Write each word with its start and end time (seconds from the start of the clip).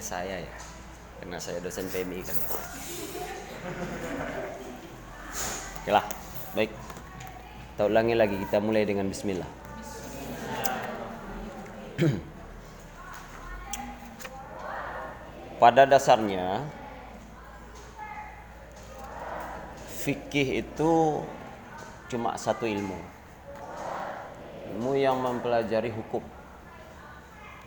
Saya 0.00 0.40
ya? 0.40 0.56
Karena 1.20 1.36
saya 1.36 1.60
dosen 1.60 1.84
PMI 1.92 2.24
kali 2.24 2.40
ya. 2.40 2.48
Oke 5.84 5.92
lah, 5.92 6.08
baik. 6.56 6.72
Kita 6.72 7.84
ulangi 7.84 8.16
lagi, 8.16 8.40
kita 8.40 8.64
mulai 8.64 8.88
dengan 8.88 9.12
bismillah. 9.12 9.44
Pada 15.60 15.84
dasarnya 15.84 16.64
fikih 20.00 20.64
itu 20.64 21.20
cuma 22.08 22.40
satu 22.40 22.64
ilmu. 22.64 22.96
Ilmu 24.72 24.96
yang 24.96 25.20
mempelajari 25.20 25.92
hukum. 25.92 26.24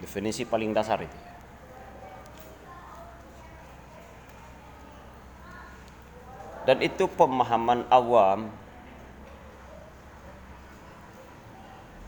Definisi 0.01 0.49
paling 0.49 0.73
dasar 0.73 1.05
itu. 1.05 1.32
Dan 6.63 6.79
itu 6.79 7.05
pemahaman 7.11 7.83
awam. 7.91 8.47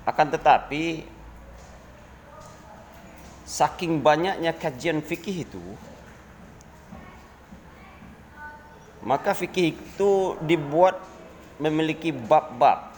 Akan 0.08 0.32
tetapi 0.32 1.04
saking 3.44 4.00
banyaknya 4.00 4.56
kajian 4.56 5.02
fikih 5.06 5.46
itu 5.46 5.62
maka 9.06 9.38
fikih 9.38 9.78
itu 9.78 10.34
dibuat 10.42 10.98
memiliki 11.62 12.10
bab-bab. 12.10 12.90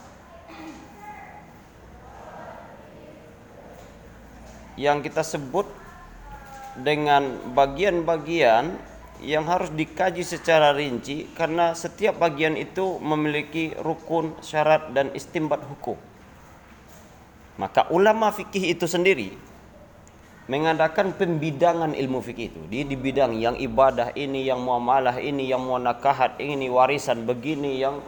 Yang 4.80 5.12
kita 5.12 5.20
sebut 5.20 5.68
dengan 6.80 7.36
bagian-bagian 7.52 8.72
yang 9.18 9.46
harus 9.50 9.74
dikaji 9.74 10.22
secara 10.22 10.70
rinci 10.70 11.26
karena 11.34 11.74
setiap 11.74 12.22
bagian 12.22 12.54
itu 12.54 13.02
memiliki 13.02 13.74
rukun, 13.82 14.38
syarat 14.38 14.94
dan 14.94 15.10
istimbat 15.14 15.58
hukum. 15.66 15.98
Maka 17.58 17.90
ulama 17.90 18.30
fikih 18.30 18.70
itu 18.70 18.86
sendiri 18.86 19.34
mengadakan 20.46 21.12
pembidangan 21.12 21.92
ilmu 21.92 22.22
fikih 22.22 22.46
itu. 22.54 22.60
Di, 22.70 22.86
di 22.86 22.96
bidang 22.96 23.34
yang 23.34 23.58
ibadah 23.58 24.14
ini, 24.14 24.46
yang 24.46 24.62
muamalah 24.62 25.18
ini, 25.18 25.50
yang 25.50 25.66
munakahat 25.66 26.38
ini, 26.38 26.70
warisan 26.70 27.26
begini, 27.26 27.82
yang 27.82 27.98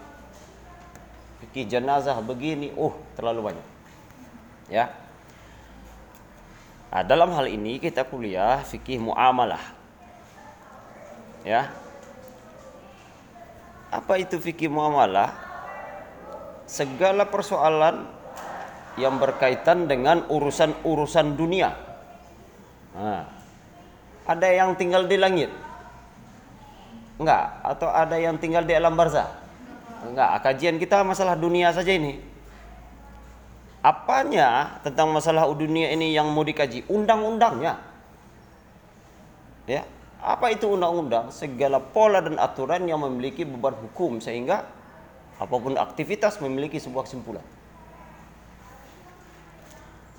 fikih 1.43 1.67
jenazah 1.67 2.17
begini, 2.23 2.71
uh 2.79 2.95
terlalu 3.19 3.53
banyak. 3.53 3.67
Ya. 4.71 4.95
Nah, 6.95 7.03
dalam 7.03 7.35
hal 7.35 7.51
ini 7.51 7.83
kita 7.83 8.07
kuliah 8.07 8.63
fikih 8.63 9.03
muamalah 9.03 9.80
Ya. 11.47 11.73
Apa 13.91 14.21
itu 14.21 14.37
fikih 14.39 14.71
muamalah? 14.71 15.35
Segala 16.71 17.27
persoalan 17.27 18.07
yang 18.95 19.19
berkaitan 19.19 19.91
dengan 19.91 20.23
urusan-urusan 20.31 21.35
dunia. 21.35 21.75
Nah, 22.95 23.27
ada 24.29 24.49
yang 24.51 24.79
tinggal 24.79 25.09
di 25.11 25.17
langit? 25.19 25.51
Enggak, 27.19 27.61
atau 27.67 27.91
ada 27.91 28.17
yang 28.17 28.39
tinggal 28.39 28.63
di 28.63 28.73
alam 28.77 28.95
barzah? 28.95 29.29
Enggak, 30.07 30.41
kajian 30.47 30.79
kita 30.79 31.03
masalah 31.03 31.35
dunia 31.35 31.75
saja 31.75 31.91
ini. 31.91 32.23
Apanya 33.81 34.81
tentang 34.85 35.09
masalah 35.11 35.49
dunia 35.57 35.89
ini 35.91 36.13
yang 36.13 36.29
mau 36.31 36.45
dikaji? 36.45 36.85
Undang-undangnya. 36.87 37.81
Ya, 39.69 39.85
apa 40.21 40.53
itu 40.53 40.69
undang-undang? 40.69 41.33
Segala 41.33 41.81
pola 41.81 42.21
dan 42.21 42.37
aturan 42.37 42.85
yang 42.85 43.01
memiliki 43.01 43.49
beban 43.49 43.73
hukum 43.73 44.21
sehingga 44.21 44.69
apa 45.41 45.55
pun 45.57 45.81
aktivitas 45.81 46.45
memiliki 46.45 46.77
sebuah 46.77 47.09
kesimpulan. 47.09 47.45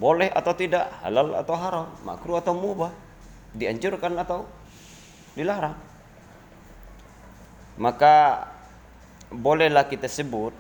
Boleh 0.01 0.33
atau 0.33 0.57
tidak, 0.57 0.89
halal 1.05 1.37
atau 1.37 1.53
haram, 1.53 1.87
makruh 2.01 2.41
atau 2.41 2.57
mubah, 2.57 2.89
dianjurkan 3.53 4.17
atau 4.17 4.49
dilarang. 5.37 5.77
Maka 7.77 8.49
bolehlah 9.29 9.85
kita 9.85 10.09
sebut 10.09 10.57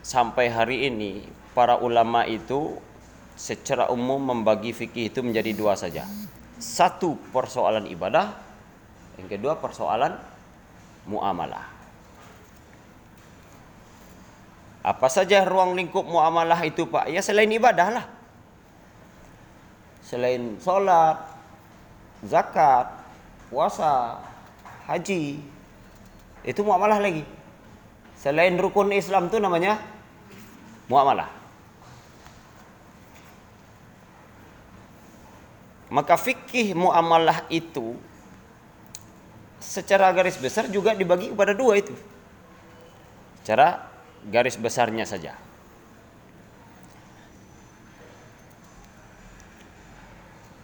sampai 0.00 0.48
hari 0.48 0.88
ini 0.88 1.28
para 1.52 1.76
ulama 1.76 2.24
itu 2.24 2.80
secara 3.36 3.92
umum 3.92 4.18
membagi 4.18 4.72
fikih 4.72 5.12
itu 5.12 5.20
menjadi 5.20 5.54
dua 5.54 5.74
saja 5.78 6.06
satu 6.64 7.20
persoalan 7.28 7.84
ibadah, 7.92 8.32
yang 9.20 9.28
kedua 9.28 9.60
persoalan 9.60 10.16
muamalah. 11.04 11.68
Apa 14.84 15.08
saja 15.12 15.44
ruang 15.44 15.76
lingkup 15.76 16.04
muamalah 16.04 16.60
itu 16.64 16.88
Pak? 16.88 17.08
Ya 17.12 17.20
selain 17.20 17.48
ibadah 17.52 17.88
lah. 18.00 18.06
Selain 20.04 20.60
sholat, 20.60 21.20
zakat, 22.24 22.92
puasa, 23.48 24.20
haji. 24.88 25.40
Itu 26.44 26.60
muamalah 26.60 27.00
lagi. 27.00 27.24
Selain 28.20 28.56
rukun 28.60 28.92
Islam 28.92 29.32
itu 29.32 29.40
namanya 29.40 29.80
muamalah. 30.88 31.43
Maka 35.94 36.18
fikih 36.18 36.74
muamalah 36.74 37.46
itu 37.54 37.94
secara 39.62 40.10
garis 40.10 40.34
besar 40.34 40.66
juga 40.66 40.90
dibagi 40.90 41.30
kepada 41.30 41.54
dua 41.54 41.78
itu. 41.78 41.94
Secara 43.38 43.86
garis 44.26 44.58
besarnya 44.58 45.06
saja. 45.06 45.38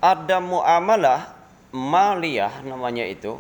Ada 0.03 0.43
muamalah 0.43 1.31
maliyah 1.71 2.67
namanya 2.67 3.07
itu. 3.07 3.39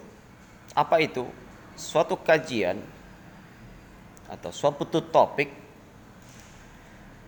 Apa 0.79 1.03
itu? 1.03 1.27
Suatu 1.75 2.15
kajian 2.23 2.79
atau 4.31 4.55
suatu 4.55 4.87
topik 4.87 5.50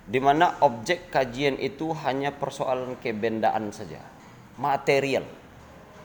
di 0.07 0.23
mana 0.23 0.55
objek 0.63 1.11
kajian 1.11 1.59
itu 1.59 1.91
hanya 2.07 2.31
persoalan 2.31 2.95
kebendaan 3.03 3.75
saja 3.75 4.12
material. 4.63 5.27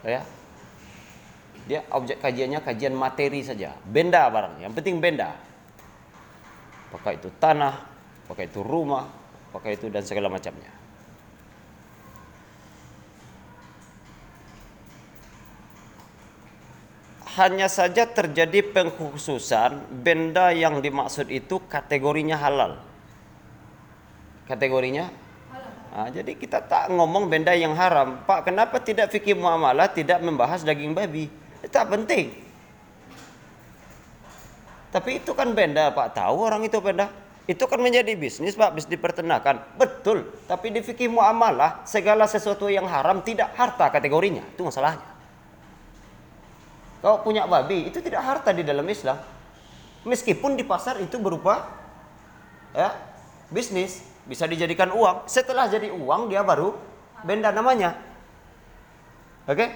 Ya. 0.01 0.25
Dia 1.69 1.85
objek 1.93 2.17
kajiannya 2.17 2.65
kajian 2.65 2.97
materi 2.97 3.45
saja. 3.45 3.77
Benda 3.85 4.25
barang 4.33 4.63
yang 4.65 4.73
penting 4.73 4.97
benda. 4.97 5.37
Apakah 6.89 7.13
itu 7.13 7.29
tanah 7.37 7.75
apakah 8.25 8.47
itu 8.47 8.63
rumah 8.65 9.05
apakah 9.51 9.75
itu 9.75 9.91
dan 9.93 10.01
segala 10.01 10.31
macamnya. 10.31 10.73
Hanya 17.37 17.69
saja 17.69 18.09
terjadi 18.09 18.65
pengkhususan 18.73 20.01
benda 20.01 20.49
yang 20.57 20.81
dimaksud 20.81 21.29
itu 21.29 21.61
kategorinya 21.69 22.33
halal. 22.33 22.81
Kategorinya 24.49 25.26
Nah, 25.91 26.13
jadi 26.13 26.37
kita 26.37 26.61
tak 26.61 26.93
ngomong 26.93 27.25
benda 27.25 27.57
yang 27.57 27.73
haram. 27.73 28.21
Pak, 28.27 28.45
kenapa 28.45 28.77
tidak 28.77 29.09
fikih 29.09 29.33
muamalah 29.33 29.89
tidak 29.89 30.21
membahas 30.21 30.61
daging 30.61 30.93
babi? 30.93 31.25
Itu 31.63 31.73
tak 31.73 31.89
penting. 31.89 32.31
Tapi 34.93 35.19
itu 35.19 35.31
kan 35.33 35.51
benda, 35.51 35.89
Pak. 35.91 36.15
Tahu 36.15 36.37
orang 36.37 36.63
itu 36.63 36.77
benda. 36.79 37.09
Itu 37.47 37.63
kan 37.65 37.79
menjadi 37.79 38.13
bisnis, 38.13 38.59
Pak, 38.59 38.75
bisnis 38.75 38.99
peternakan. 38.99 39.63
Betul. 39.79 40.27
Tapi 40.45 40.71
di 40.71 40.83
fikih 40.83 41.07
muamalah, 41.11 41.83
segala 41.87 42.27
sesuatu 42.27 42.67
yang 42.67 42.85
haram 42.87 43.23
tidak 43.23 43.55
harta 43.55 43.87
kategorinya. 43.87 44.43
Itu 44.53 44.67
masalahnya. 44.67 45.07
Kau 47.03 47.23
punya 47.23 47.45
babi, 47.45 47.87
itu 47.87 48.01
tidak 48.01 48.25
harta 48.25 48.51
di 48.51 48.65
dalam 48.65 48.83
Islam. 48.89 49.15
Meskipun 50.07 50.55
di 50.55 50.63
pasar 50.63 50.99
itu 51.03 51.19
berupa 51.19 51.67
ya, 52.71 52.95
bisnis 53.51 54.06
bisa 54.27 54.43
dijadikan 54.45 54.91
uang. 54.91 55.25
Setelah 55.25 55.71
jadi 55.71 55.89
uang 55.89 56.27
dia 56.27 56.43
baru 56.43 56.75
benda 57.23 57.49
namanya. 57.49 57.95
Oke? 59.47 59.55
Okay? 59.55 59.69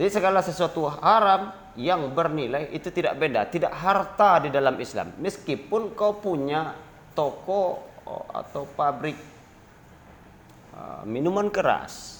Jadi 0.00 0.08
segala 0.16 0.40
sesuatu 0.40 0.88
haram 0.88 1.52
yang 1.76 2.08
bernilai 2.16 2.72
itu 2.72 2.88
tidak 2.88 3.20
benda, 3.20 3.44
tidak 3.44 3.74
harta 3.76 4.40
di 4.40 4.48
dalam 4.48 4.80
Islam. 4.80 5.12
Meskipun 5.20 5.92
kau 5.92 6.16
punya 6.16 6.72
toko 7.12 7.84
oh, 8.08 8.24
atau 8.32 8.64
pabrik 8.64 9.18
uh, 10.72 11.04
minuman 11.04 11.52
keras. 11.52 12.16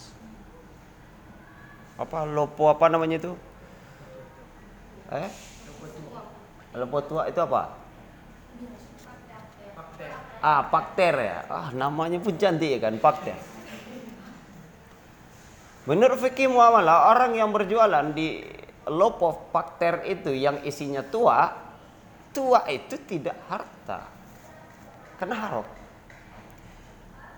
Apa 1.96 2.28
lopo 2.28 2.68
apa 2.68 2.92
namanya 2.92 3.16
itu? 3.16 3.32
Eh? 5.14 5.30
Lopo 6.76 7.00
tua 7.00 7.32
itu 7.32 7.40
apa? 7.40 7.79
Ah, 10.40 10.64
Pakter 10.66 11.14
ya. 11.20 11.38
Ah, 11.52 11.68
namanya 11.76 12.16
pun 12.16 12.34
cantik 12.40 12.68
ya 12.68 12.78
kan, 12.80 12.96
Pakter. 12.96 13.36
Menurut 15.88 16.20
fikih 16.20 16.48
muamalah, 16.52 17.12
orang 17.12 17.36
yang 17.36 17.50
berjualan 17.52 18.12
di 18.12 18.44
loaf 18.88 19.18
of 19.24 19.36
pakter 19.50 20.04
itu 20.04 20.30
yang 20.32 20.60
isinya 20.62 21.00
tua, 21.00 21.50
tua 22.30 22.62
itu 22.68 23.00
tidak 23.08 23.36
harta. 23.48 24.06
Karena 25.16 25.36
haram. 25.36 25.66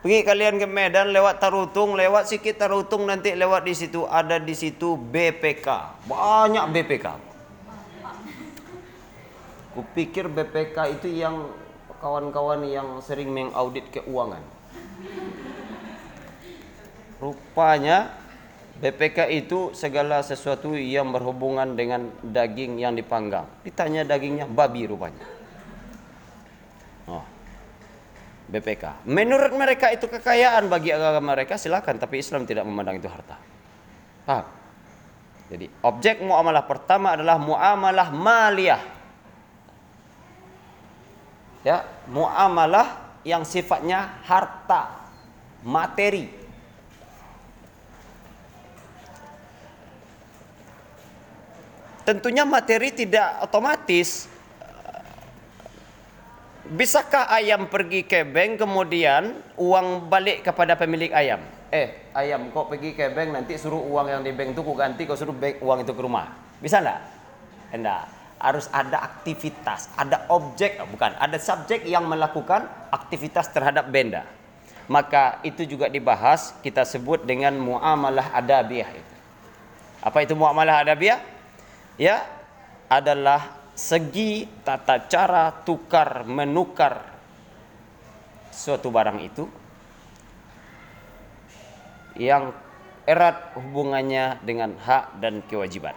Pergi 0.03 0.27
kalian 0.27 0.59
ke 0.59 0.67
Medan 0.67 1.15
lewat 1.15 1.39
Tarutung, 1.39 1.95
lewat 1.95 2.27
sikit 2.27 2.59
Tarutung 2.59 3.07
nanti 3.07 3.39
lewat 3.39 3.63
di 3.63 3.75
situ 3.75 4.03
ada 4.03 4.43
di 4.43 4.51
situ 4.51 4.99
BPK. 4.99 5.67
Banyak 6.11 6.65
BPK. 6.75 7.07
Kupikir 9.79 10.27
BPK 10.27 10.77
itu 10.99 11.09
yang 11.09 11.47
kawan-kawan 12.03 12.67
yang 12.67 12.99
sering 12.99 13.31
mengaudit 13.31 13.87
keuangan. 13.95 14.43
Rupanya 17.23 18.11
BPK 18.83 19.31
itu 19.31 19.71
segala 19.79 20.27
sesuatu 20.27 20.75
yang 20.75 21.15
berhubungan 21.15 21.79
dengan 21.79 22.11
daging 22.19 22.83
yang 22.83 22.99
dipanggang. 22.99 23.47
Ditanya 23.63 24.03
dagingnya 24.03 24.51
babi 24.51 24.91
rupanya. 24.91 25.23
Oh. 27.07 27.23
BPK. 28.51 29.07
Menurut 29.07 29.55
mereka 29.55 29.95
itu 29.95 30.11
kekayaan 30.11 30.67
bagi 30.67 30.91
agama 30.91 31.39
mereka 31.39 31.55
silakan 31.55 32.03
tapi 32.03 32.19
Islam 32.19 32.43
tidak 32.43 32.67
memandang 32.67 32.99
itu 32.99 33.07
harta. 33.07 33.39
Paham? 34.27 34.47
Jadi 35.47 35.71
objek 35.87 36.19
muamalah 36.19 36.67
pertama 36.67 37.15
adalah 37.15 37.39
muamalah 37.39 38.11
maliyah. 38.11 38.83
Ya, 41.63 41.87
muamalah 42.11 43.15
yang 43.23 43.47
sifatnya 43.47 44.19
harta, 44.27 45.07
materi. 45.63 46.27
Tentunya 52.03 52.43
materi 52.43 52.91
tidak 52.91 53.47
otomatis. 53.47 54.27
Bisakah 56.67 57.31
ayam 57.31 57.71
pergi 57.71 58.03
ke 58.03 58.27
bank 58.27 58.59
kemudian 58.59 59.39
uang 59.55 60.11
balik 60.11 60.43
kepada 60.43 60.75
pemilik 60.75 61.15
ayam? 61.15 61.39
Eh, 61.71 62.11
ayam 62.11 62.51
kok 62.51 62.75
pergi 62.75 62.99
ke 62.99 63.07
bank 63.15 63.31
nanti 63.31 63.55
suruh 63.55 63.81
uang 63.87 64.11
yang 64.11 64.23
di 64.27 64.35
bank 64.35 64.51
itu 64.51 64.67
ku 64.67 64.75
ganti 64.75 65.07
kau 65.07 65.15
suruh 65.15 65.37
bank 65.37 65.63
uang 65.63 65.87
itu 65.87 65.93
ke 65.95 66.03
rumah. 66.03 66.27
Bisa 66.59 66.83
enggak? 66.83 67.01
Enggak. 67.71 68.22
Harus 68.43 68.67
ada 68.75 68.99
aktivitas, 68.99 69.87
ada 69.95 70.27
objek, 70.35 70.83
bukan, 70.91 71.15
ada 71.15 71.39
subjek 71.39 71.87
yang 71.87 72.11
melakukan 72.11 72.67
aktivitas 72.91 73.47
terhadap 73.55 73.87
benda. 73.87 74.27
Maka 74.91 75.39
itu 75.47 75.63
juga 75.63 75.87
dibahas 75.87 76.59
kita 76.59 76.83
sebut 76.83 77.23
dengan 77.23 77.55
muamalah 77.55 78.35
adabiah. 78.35 78.91
Apa 80.03 80.27
itu 80.27 80.35
muamalah 80.35 80.83
adabiah? 80.83 81.23
ya 82.01 82.25
adalah 82.89 83.63
segi 83.73 84.45
tata 84.67 85.09
cara 85.09 85.49
tukar 85.65 86.29
menukar 86.29 87.09
suatu 88.53 88.93
barang 88.93 89.19
itu 89.25 89.45
yang 92.21 92.53
erat 93.09 93.57
hubungannya 93.57 94.45
dengan 94.45 94.77
hak 94.77 95.19
dan 95.19 95.41
kewajiban. 95.49 95.97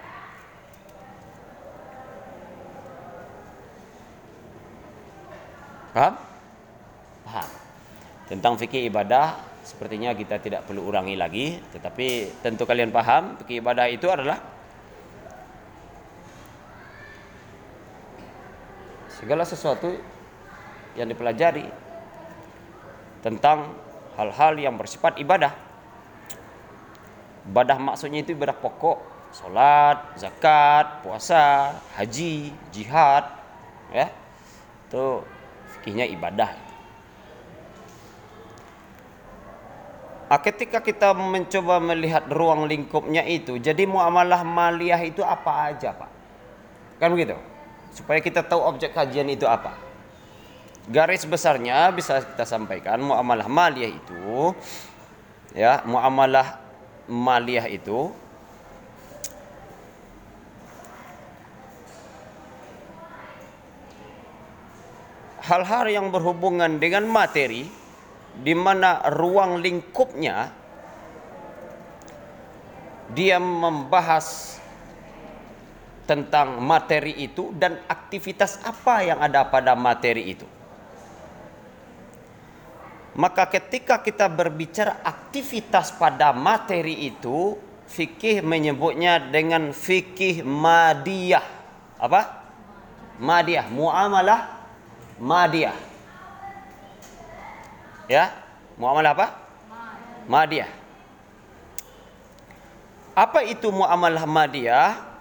Paham? 5.96 6.20
Paham. 7.24 7.50
Tentang 8.28 8.60
fikih 8.60 8.92
ibadah 8.92 9.40
sepertinya 9.64 10.12
kita 10.12 10.44
tidak 10.44 10.68
perlu 10.68 10.92
ulangi 10.92 11.16
lagi, 11.16 11.56
tetapi 11.72 12.36
tentu 12.44 12.68
kalian 12.68 12.92
paham 12.92 13.40
fikih 13.40 13.64
ibadah 13.64 13.88
itu 13.88 14.12
adalah 14.12 14.44
segala 19.08 19.48
sesuatu 19.48 19.96
yang 21.00 21.08
dipelajari 21.08 21.64
tentang 23.24 23.72
hal-hal 24.20 24.60
yang 24.60 24.76
bersifat 24.76 25.16
ibadah. 25.24 25.56
Ibadah 27.48 27.80
maksudnya 27.80 28.20
itu 28.20 28.36
ibadah 28.36 28.58
pokok, 28.60 29.00
salat, 29.32 30.20
zakat, 30.20 31.08
puasa, 31.08 31.72
haji, 31.96 32.52
jihad, 32.76 33.32
ya. 33.96 34.12
Itu 34.92 35.24
fikihnya 35.86 36.10
ibadah. 36.10 36.50
Nah, 40.26 40.42
ketika 40.42 40.82
kita 40.82 41.14
mencoba 41.14 41.78
melihat 41.78 42.26
ruang 42.34 42.66
lingkupnya 42.66 43.22
itu, 43.30 43.62
jadi 43.62 43.86
muamalah 43.86 44.42
maliyah 44.42 45.00
itu 45.06 45.22
apa 45.22 45.70
aja, 45.70 45.94
Pak? 45.94 46.10
Kan 46.98 47.14
begitu? 47.14 47.38
supaya 47.96 48.20
kita 48.20 48.44
tahu 48.44 48.60
objek 48.60 48.92
kajian 48.92 49.32
itu 49.32 49.48
apa. 49.48 49.80
Garis 50.92 51.24
besarnya 51.26 51.90
bisa 51.96 52.22
kita 52.22 52.44
sampaikan 52.46 53.00
muamalah 53.02 53.48
maliyah 53.48 53.90
itu 53.90 54.54
ya, 55.56 55.82
muamalah 55.88 56.60
maliyah 57.08 57.66
itu 57.72 58.12
hal-hal 65.46 65.86
yang 65.86 66.08
berhubungan 66.10 66.82
dengan 66.82 67.06
materi 67.06 67.70
di 68.36 68.54
mana 68.58 69.06
ruang 69.14 69.62
lingkupnya 69.62 70.52
dia 73.14 73.38
membahas 73.38 74.58
tentang 76.10 76.62
materi 76.62 77.14
itu 77.22 77.54
dan 77.54 77.82
aktivitas 77.86 78.62
apa 78.66 79.06
yang 79.06 79.20
ada 79.22 79.46
pada 79.46 79.74
materi 79.78 80.34
itu. 80.34 80.48
Maka 83.16 83.48
ketika 83.48 84.04
kita 84.04 84.28
berbicara 84.28 85.00
aktivitas 85.00 85.96
pada 85.96 86.36
materi 86.36 87.08
itu, 87.08 87.56
fikih 87.88 88.44
menyebutnya 88.44 89.24
dengan 89.32 89.72
fikih 89.72 90.44
madiyah. 90.44 91.46
Apa? 91.96 92.44
Madiyah, 93.16 93.72
muamalah 93.72 94.55
madiyah. 95.22 95.78
Ya, 98.06 98.34
muamalah 98.78 99.14
apa? 99.18 99.28
Madiyah. 100.30 100.70
Apa 103.16 103.48
itu 103.48 103.72
muamalah 103.72 104.28
madiyah? 104.28 105.16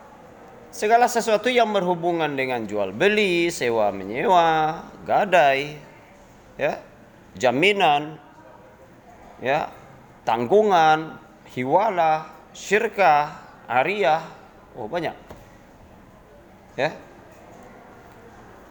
segala 0.74 1.06
sesuatu 1.06 1.46
yang 1.46 1.70
berhubungan 1.70 2.34
dengan 2.34 2.66
jual 2.66 2.90
beli, 2.90 3.46
sewa 3.54 3.94
menyewa, 3.94 4.82
gadai, 5.06 5.78
ya, 6.58 6.82
jaminan, 7.38 8.18
ya, 9.38 9.70
tanggungan, 10.26 11.14
hiwala, 11.54 12.26
syirkah, 12.50 13.38
ariyah, 13.70 14.26
oh 14.74 14.90
banyak. 14.90 15.14
Ya. 16.74 16.90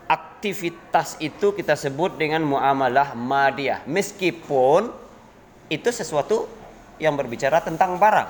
Aktivitas 0.07 1.15
itu 1.23 1.55
kita 1.55 1.79
sebut 1.79 2.19
dengan 2.19 2.43
muamalah 2.43 3.15
madiyah. 3.15 3.87
Meskipun 3.87 4.91
itu 5.71 5.89
sesuatu 5.89 6.45
yang 6.99 7.15
berbicara 7.15 7.63
tentang 7.63 7.95
barang. 7.97 8.29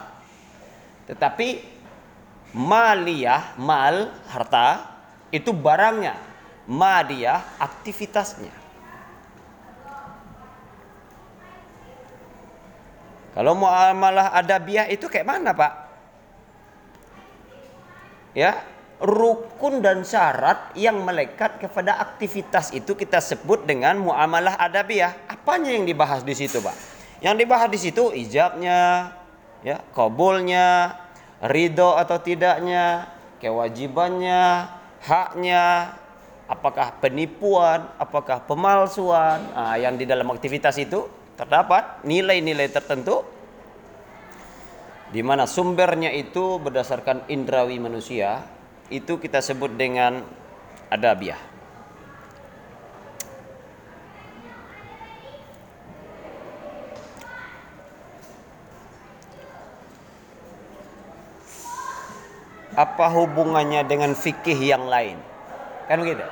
Tetapi 1.09 1.47
maliyah 2.53 3.57
mal 3.57 4.13
harta 4.29 4.85
itu 5.33 5.49
barangnya. 5.51 6.15
Madiyah 6.69 7.59
aktivitasnya. 7.59 8.63
Kalau 13.33 13.57
muamalah 13.57 14.29
adabiah 14.37 14.85
itu 14.87 15.09
kayak 15.09 15.25
mana 15.25 15.51
pak? 15.57 15.73
Ya 18.37 18.61
rukun 19.03 19.83
dan 19.83 20.07
syarat 20.07 20.71
yang 20.79 21.03
melekat 21.03 21.59
kepada 21.59 21.99
aktivitas 21.99 22.71
itu 22.71 22.95
kita 22.95 23.19
sebut 23.19 23.67
dengan 23.67 23.99
muamalah 23.99 24.55
adabiah 24.55 25.27
apanya 25.27 25.75
yang 25.75 25.83
dibahas 25.83 26.23
di 26.23 26.31
situ 26.31 26.63
pak? 26.63 26.75
Yang 27.19 27.35
dibahas 27.43 27.67
di 27.67 27.79
situ 27.83 28.15
ijabnya 28.15 29.11
ya 29.59 29.83
kabulnya 29.91 30.95
ridho 31.43 31.99
atau 31.99 32.17
tidaknya, 32.23 33.11
kewajibannya, 33.43 34.71
haknya, 35.03 35.99
apakah 36.47 36.95
penipuan, 37.03 37.91
apakah 37.99 38.39
pemalsuan, 38.47 39.43
nah, 39.51 39.75
yang 39.75 39.99
di 39.99 40.07
dalam 40.07 40.31
aktivitas 40.31 40.79
itu 40.79 41.03
terdapat 41.35 42.05
nilai-nilai 42.07 42.71
tertentu 42.71 43.27
di 45.11 45.21
mana 45.21 45.43
sumbernya 45.43 46.09
itu 46.15 46.57
berdasarkan 46.63 47.27
indrawi 47.29 47.77
manusia 47.77 48.52
itu 48.91 49.19
kita 49.19 49.39
sebut 49.39 49.71
dengan 49.75 50.25
adabiah. 50.91 51.53
apa 62.73 63.05
hubungannya 63.13 63.85
dengan 63.85 64.17
fikih 64.17 64.57
yang 64.57 64.89
lain? 64.89 65.17
Kan 65.85 66.01
begitu. 66.01 66.25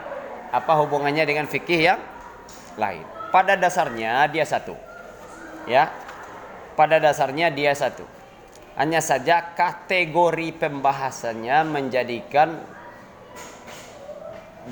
Apa 0.52 0.74
hubungannya 0.84 1.24
dengan 1.24 1.46
fikih 1.46 1.94
yang 1.94 2.00
lain? 2.76 3.06
Pada 3.30 3.56
dasarnya 3.56 4.26
dia 4.28 4.44
satu. 4.44 4.76
Ya. 5.70 5.94
Pada 6.74 6.98
dasarnya 6.98 7.54
dia 7.54 7.72
satu. 7.78 8.04
Hanya 8.80 9.04
saja 9.04 9.52
kategori 9.52 10.56
pembahasannya 10.56 11.68
menjadikan 11.68 12.56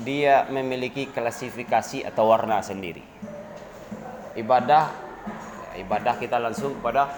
dia 0.00 0.48
memiliki 0.48 1.04
klasifikasi 1.10 2.08
atau 2.08 2.30
warna 2.30 2.62
sendiri. 2.64 3.02
Ibadah 4.38 4.88
ibadah 5.76 6.14
kita 6.16 6.40
langsung 6.40 6.80
kepada 6.80 7.12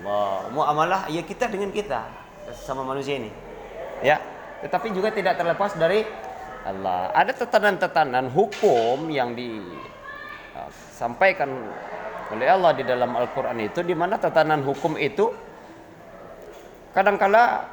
Allah. 0.00 0.50
Muamalah 0.52 1.08
ya 1.08 1.24
kita 1.24 1.48
dengan 1.48 1.72
kita 1.72 2.04
sama 2.52 2.84
manusia 2.84 3.16
ini. 3.16 3.32
Ya, 4.02 4.20
tetapi 4.60 4.92
juga 4.92 5.08
tidak 5.14 5.38
terlepas 5.40 5.72
dari 5.78 6.04
Allah. 6.64 7.12
Ada 7.14 7.32
tetanan-tetanan 7.44 8.30
hukum 8.32 9.08
yang 9.08 9.36
disampaikan 9.36 11.48
uh, 11.48 12.34
oleh 12.34 12.48
Allah 12.48 12.72
di 12.72 12.82
dalam 12.82 13.14
Al-Qur'an 13.14 13.60
itu 13.60 13.82
di 13.84 13.94
mana 13.94 14.16
tatanan 14.16 14.62
hukum 14.64 14.96
itu 14.96 15.28
kadangkala 16.94 17.66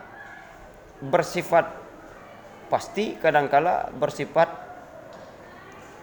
bersifat 0.99 1.69
pasti, 2.67 3.15
kadangkala 3.21 3.93
bersifat 3.93 4.49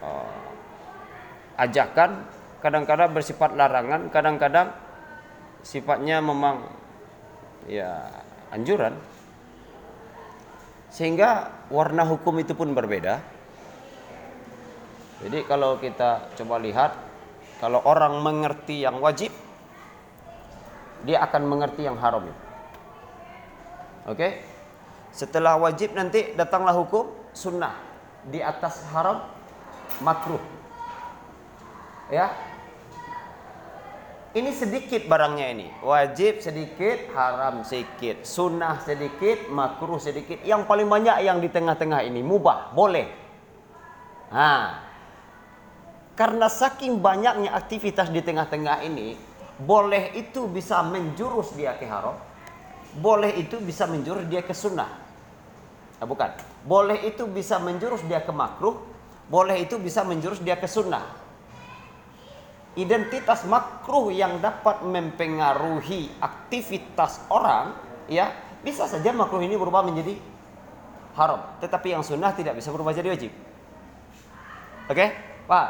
uh, 0.00 0.48
ajakan, 1.58 2.22
kadang-kadang 2.62 3.10
bersifat 3.10 3.50
larangan, 3.58 4.06
kadang-kadang 4.14 4.70
sifatnya 5.66 6.22
memang 6.22 6.62
ya 7.66 8.06
anjuran. 8.54 8.94
Sehingga 10.88 11.52
warna 11.68 12.06
hukum 12.06 12.38
itu 12.40 12.56
pun 12.56 12.72
berbeda. 12.72 13.20
Jadi 15.18 15.38
kalau 15.50 15.76
kita 15.82 16.30
coba 16.38 16.62
lihat 16.62 16.94
kalau 17.58 17.82
orang 17.82 18.22
mengerti 18.22 18.87
yang 18.87 19.02
wajib 19.02 19.34
dia 21.02 21.22
akan 21.26 21.42
mengerti 21.46 21.87
yang 21.87 21.98
haram. 21.98 22.30
Oke? 24.09 24.41
Setelah 25.12 25.61
wajib 25.61 25.93
nanti 25.93 26.33
datanglah 26.33 26.73
hukum 26.73 27.12
sunnah 27.37 27.77
di 28.25 28.41
atas 28.41 28.83
haram 28.93 29.25
makruh. 30.00 30.41
Ya, 32.09 32.33
ini 34.37 34.53
sedikit 34.53 35.09
barangnya 35.09 35.47
ini. 35.57 35.67
Wajib 35.81 36.45
sedikit, 36.45 37.09
haram 37.17 37.65
sedikit. 37.65 38.29
Sunnah 38.29 38.77
sedikit, 38.85 39.49
makruh 39.49 39.97
sedikit. 39.97 40.45
Yang 40.45 40.69
paling 40.69 40.85
banyak 40.85 41.25
yang 41.25 41.41
di 41.41 41.49
tengah-tengah 41.49 42.05
ini 42.05 42.21
mubah, 42.21 42.77
boleh. 42.77 43.09
Nah, 44.29 44.85
karena 46.12 46.47
saking 46.53 47.00
banyaknya 47.00 47.57
aktivitas 47.57 48.12
di 48.12 48.21
tengah-tengah 48.21 48.85
ini, 48.85 49.17
boleh 49.59 50.12
itu 50.12 50.45
bisa 50.45 50.85
menjurus 50.85 51.57
dia 51.57 51.73
ke 51.81 51.88
haram. 51.88 52.27
Boleh 52.97 53.37
itu 53.37 53.61
bisa 53.61 53.85
menjurus 53.85 54.25
dia 54.33 54.40
ke 54.40 54.57
sunnah. 54.57 54.88
Nah, 56.00 56.07
bukan. 56.09 56.33
Boleh 56.64 57.04
itu 57.04 57.28
bisa 57.28 57.61
menjurus 57.61 58.00
dia 58.09 58.25
ke 58.25 58.33
makruh. 58.33 58.80
Boleh 59.28 59.61
itu 59.61 59.76
bisa 59.76 60.00
menjurus 60.09 60.40
dia 60.40 60.57
ke 60.57 60.64
sunnah 60.64 61.28
identitas 62.78 63.42
makruh 63.42 64.14
yang 64.14 64.38
dapat 64.38 64.87
mempengaruhi 64.87 66.14
aktivitas 66.23 67.26
orang, 67.26 67.75
ya 68.07 68.30
bisa 68.62 68.87
saja 68.87 69.11
makruh 69.11 69.42
ini 69.42 69.59
berubah 69.59 69.83
menjadi 69.83 70.14
haram. 71.18 71.59
Tetapi 71.59 71.99
yang 71.99 72.07
sunnah 72.07 72.30
tidak 72.30 72.54
bisa 72.54 72.71
berubah 72.71 72.95
jadi 72.95 73.11
wajib. 73.11 73.35
Oke, 74.87 74.95
okay? 74.95 75.09
Pak. 75.50 75.68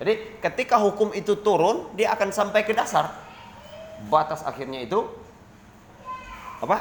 Jadi 0.00 0.40
ketika 0.40 0.80
hukum 0.80 1.12
itu 1.12 1.36
turun, 1.44 1.92
dia 1.92 2.14
akan 2.16 2.32
sampai 2.32 2.64
ke 2.64 2.72
dasar. 2.72 3.12
Batas 4.08 4.46
akhirnya 4.46 4.80
itu 4.80 5.04
apa? 6.62 6.76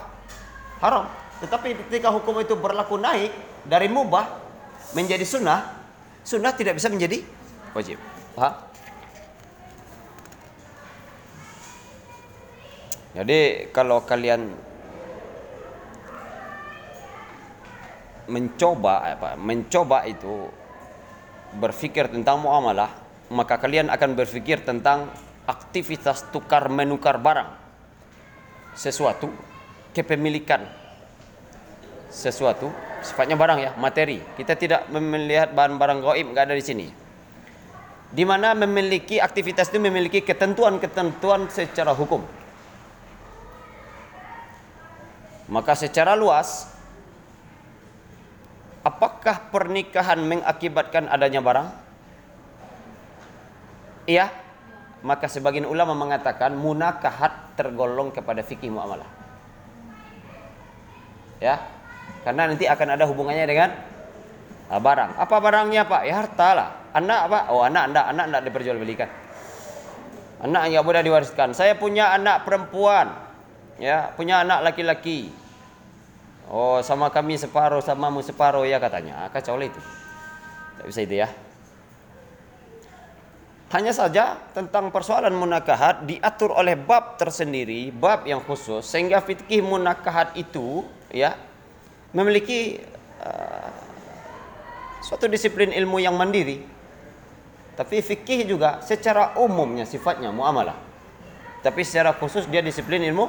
Haram. 0.82 1.06
Tetapi 1.42 1.78
ketika 1.86 2.10
hukum 2.10 2.42
itu 2.42 2.58
berlaku 2.58 2.98
naik 2.98 3.30
dari 3.66 3.86
mubah 3.90 4.26
menjadi 4.98 5.26
sunnah, 5.26 5.70
sunnah 6.26 6.54
tidak 6.54 6.78
bisa 6.78 6.90
menjadi 6.90 7.22
wajib. 7.78 7.98
Paham? 8.34 8.54
Jadi 13.18 13.74
kalau 13.74 14.06
kalian 14.06 14.54
mencoba 18.28 19.08
apa 19.08 19.40
mencoba 19.40 20.04
itu 20.04 20.52
berpikir 21.56 22.12
tentang 22.12 22.44
muamalah 22.44 22.92
maka 23.32 23.56
kalian 23.56 23.88
akan 23.88 24.20
berpikir 24.20 24.68
tentang 24.68 25.08
aktivitas 25.48 26.28
tukar 26.30 26.68
menukar 26.68 27.16
barang 27.16 27.48
sesuatu 28.76 29.32
kepemilikan 29.92 30.66
sesuatu 32.12 32.72
sifatnya 33.04 33.38
barang 33.38 33.60
ya 33.62 33.72
materi 33.78 34.24
kita 34.40 34.58
tidak 34.58 34.82
melihat 34.90 35.54
barang-barang 35.54 36.00
gaib 36.02 36.26
nggak 36.34 36.46
ada 36.50 36.56
di 36.58 36.66
sini 36.66 36.88
di 38.08 38.24
mana 38.24 38.56
memiliki 38.56 39.20
aktivitas 39.20 39.68
itu 39.70 39.84
memiliki 39.84 40.24
ketentuan-ketentuan 40.24 41.52
secara 41.52 41.92
hukum 41.92 42.24
Maka 45.48 45.80
secara 45.80 46.12
luas 46.12 46.68
apakah 48.84 49.48
pernikahan 49.48 50.20
mengakibatkan 50.20 51.08
adanya 51.08 51.40
barang? 51.40 51.68
Iya. 54.08 54.28
Maka 55.08 55.32
sebagian 55.32 55.64
ulama 55.64 55.96
mengatakan 55.96 56.52
munakahat 56.52 57.56
tergolong 57.56 58.12
kepada 58.12 58.44
fikih 58.44 58.68
muamalah. 58.68 59.08
Ya. 61.38 61.62
Karena 62.26 62.50
nanti 62.50 62.68
akan 62.68 62.88
ada 62.98 63.06
hubungannya 63.08 63.46
dengan 63.48 63.70
ah, 64.68 64.82
barang. 64.82 65.16
Apa 65.18 65.36
barangnya, 65.40 65.88
Pak? 65.88 66.02
Ya 66.04 66.14
harta 66.22 66.50
lah. 66.56 66.70
Anak 66.92 67.20
apa? 67.32 67.40
Oh, 67.54 67.62
anak 67.64 67.94
anda, 67.94 68.02
anak 68.10 68.24
anda 68.30 68.40
diperjualbelikan. 68.44 69.10
Anak 70.44 70.70
yang 70.70 70.86
boleh 70.86 71.02
diwariskan. 71.02 71.54
Saya 71.54 71.74
punya 71.78 72.14
anak 72.14 72.46
perempuan 72.46 73.28
ya 73.78 74.10
punya 74.18 74.42
anak 74.42 74.66
laki-laki 74.66 75.30
oh 76.50 76.82
sama 76.82 77.14
kami 77.14 77.38
separuh 77.38 77.82
samamu 77.82 78.26
separuh 78.26 78.66
ya 78.66 78.82
katanya 78.82 79.26
ah, 79.26 79.30
kacau 79.30 79.58
lah 79.58 79.70
itu 79.70 79.82
tidak 80.78 80.86
bisa 80.90 81.02
itu 81.06 81.16
ya 81.22 81.30
hanya 83.68 83.92
saja 83.92 84.40
tentang 84.56 84.90
persoalan 84.90 85.36
munakahat 85.36 86.08
diatur 86.08 86.56
oleh 86.56 86.74
bab 86.74 87.22
tersendiri 87.22 87.94
bab 87.94 88.26
yang 88.26 88.42
khusus 88.42 88.82
sehingga 88.82 89.22
fikih 89.22 89.62
munakahat 89.62 90.34
itu 90.34 90.82
ya 91.14 91.36
memiliki 92.12 92.82
uh, 93.24 93.70
suatu 95.04 95.28
disiplin 95.28 95.72
ilmu 95.72 96.02
yang 96.02 96.16
mandiri 96.16 96.64
tapi 97.78 98.02
fikih 98.02 98.48
juga 98.48 98.82
secara 98.82 99.38
umumnya 99.38 99.86
sifatnya 99.86 100.34
muamalah 100.34 100.88
tapi 101.68 101.82
secara 101.82 102.16
khusus 102.16 102.46
dia 102.48 102.62
disiplin 102.62 103.02
ilmu 103.02 103.28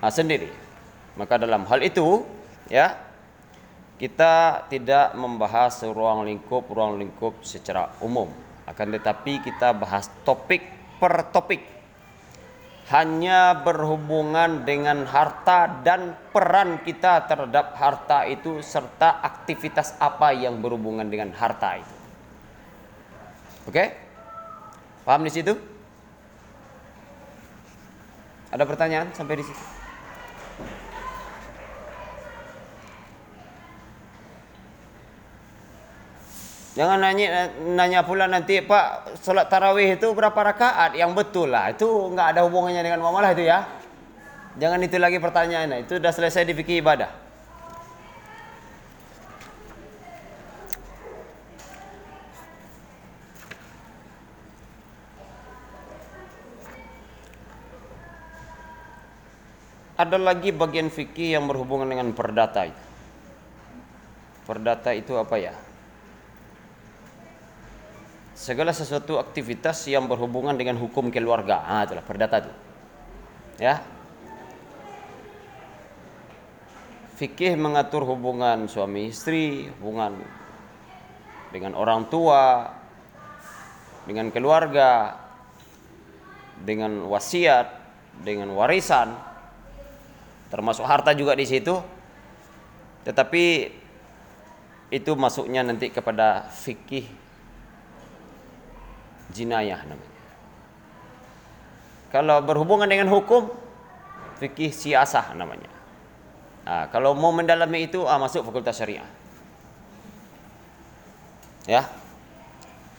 nah, 0.00 0.08
sendiri. 0.08 0.48
Maka 1.18 1.36
dalam 1.36 1.66
hal 1.66 1.84
itu 1.84 2.22
ya 2.72 2.94
kita 4.00 4.64
tidak 4.70 5.18
membahas 5.18 5.82
ruang 5.84 6.24
lingkup 6.24 6.70
ruang 6.70 6.96
lingkup 6.96 7.42
secara 7.44 7.90
umum. 8.00 8.30
Akan 8.64 8.94
tetapi 8.94 9.42
kita 9.42 9.74
bahas 9.74 10.08
topik 10.24 10.62
per 10.96 11.28
topik. 11.34 11.60
Hanya 12.88 13.52
berhubungan 13.60 14.64
dengan 14.64 15.04
harta 15.04 15.84
dan 15.84 16.16
peran 16.32 16.80
kita 16.80 17.28
terhadap 17.28 17.76
harta 17.76 18.24
itu 18.24 18.64
serta 18.64 19.20
aktivitas 19.20 20.00
apa 20.00 20.32
yang 20.32 20.64
berhubungan 20.64 21.04
dengan 21.04 21.36
harta 21.36 21.84
itu. 21.84 21.96
Oke? 23.68 23.92
Paham 25.04 25.20
di 25.20 25.32
situ? 25.32 25.52
Ada 28.48 28.64
pertanyaan 28.64 29.12
sampai 29.12 29.36
di 29.36 29.44
situ? 29.44 29.77
Jangan 36.78 37.02
nanya 37.02 37.50
nanya 37.58 38.06
pula 38.06 38.30
nanti 38.30 38.62
Pak 38.62 39.18
solat 39.18 39.50
tarawih 39.50 39.98
itu 39.98 40.14
berapa 40.14 40.38
rakaat 40.38 40.94
yang 40.94 41.10
betul 41.10 41.50
lah 41.50 41.74
itu 41.74 41.82
nggak 42.14 42.38
ada 42.38 42.46
hubungannya 42.46 42.86
dengan 42.86 43.02
muamalah 43.02 43.34
itu 43.34 43.50
ya. 43.50 43.66
Jangan 44.62 44.78
itu 44.86 44.94
lagi 44.94 45.18
pertanyaannya 45.18 45.82
itu 45.82 45.98
sudah 45.98 46.14
selesai 46.14 46.46
di 46.46 46.54
fikih 46.54 46.78
ibadah. 46.78 47.10
ada 59.98 60.14
lagi 60.14 60.54
bagian 60.54 60.94
fikih 60.94 61.34
yang 61.34 61.50
berhubungan 61.50 61.90
dengan 61.90 62.14
perdata 62.14 62.70
itu. 62.70 62.84
Perdata 64.46 64.94
itu 64.94 65.18
apa 65.18 65.36
ya? 65.42 65.67
Segala 68.38 68.70
sesuatu 68.70 69.18
aktivitas 69.18 69.82
yang 69.90 70.06
berhubungan 70.06 70.54
dengan 70.54 70.78
hukum 70.78 71.10
keluarga. 71.10 71.58
Ah, 71.66 71.82
itulah 71.82 72.06
perdata 72.06 72.38
itu. 72.38 72.52
Ya. 73.58 73.82
Fikih 77.18 77.58
mengatur 77.58 78.06
hubungan 78.06 78.70
suami 78.70 79.10
istri, 79.10 79.66
hubungan 79.74 80.22
dengan 81.50 81.74
orang 81.74 82.06
tua, 82.06 82.70
dengan 84.06 84.30
keluarga, 84.30 85.18
dengan 86.62 87.10
wasiat, 87.10 87.74
dengan 88.22 88.54
warisan, 88.54 89.18
termasuk 90.46 90.86
harta 90.86 91.10
juga 91.10 91.34
di 91.34 91.42
situ. 91.42 91.74
Tetapi 93.02 93.44
itu 94.94 95.10
masuknya 95.18 95.66
nanti 95.66 95.90
kepada 95.90 96.46
fikih 96.54 97.26
jinayah 99.32 99.80
namanya. 99.84 100.18
Kalau 102.08 102.40
berhubungan 102.40 102.88
dengan 102.88 103.12
hukum, 103.12 103.52
fikih 104.40 104.72
siasah 104.72 105.36
namanya. 105.36 105.68
Kalau 106.92 107.16
mau 107.16 107.32
mendalami 107.32 107.88
itu 107.88 108.04
masuk 108.04 108.44
fakultas 108.44 108.76
syariah. 108.76 109.08
Ya. 111.68 111.84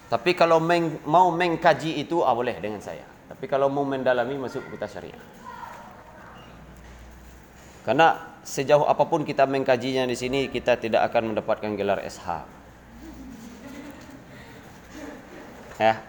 Tapi 0.10 0.34
kalau 0.34 0.58
meng, 0.58 0.98
mau 1.06 1.30
mengkaji 1.30 2.02
itu 2.02 2.22
boleh 2.22 2.58
dengan 2.58 2.82
saya. 2.82 3.06
Tapi 3.30 3.46
kalau 3.46 3.70
mau 3.70 3.86
mendalami 3.86 4.42
masuk 4.42 4.66
fakultas 4.66 4.94
syariah. 4.94 5.22
Karena 7.86 8.38
sejauh 8.46 8.86
apa 8.86 9.06
pun 9.06 9.26
kita 9.26 9.46
mengkajinya 9.46 10.06
di 10.06 10.18
sini 10.18 10.50
kita 10.50 10.78
tidak 10.78 11.06
akan 11.10 11.34
mendapatkan 11.34 11.74
gelar 11.78 12.02
SH. 12.02 12.28
Ya. 15.78 16.09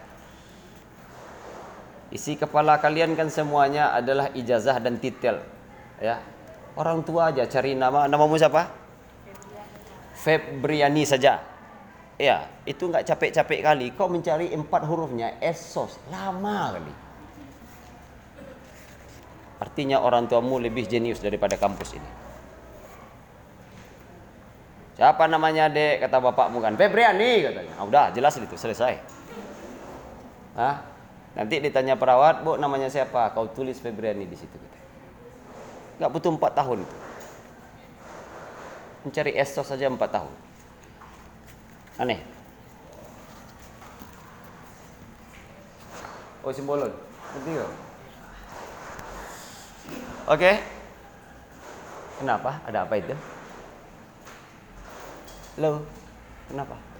Isi 2.11 2.35
kepala 2.35 2.75
kalian 2.83 3.15
kan 3.15 3.31
semuanya 3.31 3.95
adalah 3.95 4.27
ijazah 4.35 4.83
dan 4.83 4.99
titel. 4.99 5.39
Ya. 6.03 6.19
Orang 6.75 7.07
tua 7.07 7.31
aja 7.31 7.47
cari 7.47 7.71
nama. 7.71 8.03
Namamu 8.11 8.35
siapa? 8.35 8.67
Febriani 10.19 11.07
saja. 11.07 11.39
Ya, 12.19 12.45
itu 12.67 12.85
nggak 12.85 13.07
capek-capek 13.07 13.59
kali. 13.63 13.87
Kau 13.95 14.11
mencari 14.11 14.53
empat 14.53 14.85
hurufnya, 14.85 15.41
esos, 15.41 15.97
lama 16.11 16.77
kali. 16.77 16.93
Artinya 19.63 20.03
orang 20.03 20.27
tuamu 20.27 20.59
lebih 20.61 20.85
jenius 20.85 21.23
daripada 21.23 21.55
kampus 21.55 21.95
ini. 21.95 22.11
Siapa 24.99 25.25
namanya 25.25 25.71
dek? 25.71 26.03
Kata 26.05 26.21
bapakmu 26.21 26.59
kan. 26.61 26.75
Febriani 26.75 27.41
katanya. 27.41 27.73
Ah, 27.79 27.85
udah 27.87 28.05
jelas 28.13 28.37
itu 28.37 28.53
selesai. 28.53 28.99
Hah? 30.59 30.90
Nanti 31.31 31.63
ditanya 31.63 31.95
perawat, 31.95 32.43
bu 32.43 32.59
namanya 32.59 32.91
siapa? 32.91 33.31
Kau 33.31 33.47
tulis 33.47 33.79
Febriani 33.79 34.27
di 34.27 34.35
situ. 34.35 34.57
Gak 36.01 36.11
butuh 36.11 36.35
empat 36.35 36.57
tahun 36.57 36.83
itu. 36.83 36.97
Mencari 39.07 39.31
esos 39.39 39.65
saja 39.65 39.87
empat 39.87 40.11
tahun. 40.11 40.33
Aneh. 42.01 42.19
Oh 46.43 46.51
simbolon. 46.51 46.91
Ngerti 47.37 47.49
gak? 47.53 47.71
Oke. 50.27 50.51
Kenapa? 52.19 52.59
Ada 52.67 52.85
apa 52.85 52.93
itu? 52.99 53.15
Lo, 55.57 55.85
kenapa? 56.51 56.90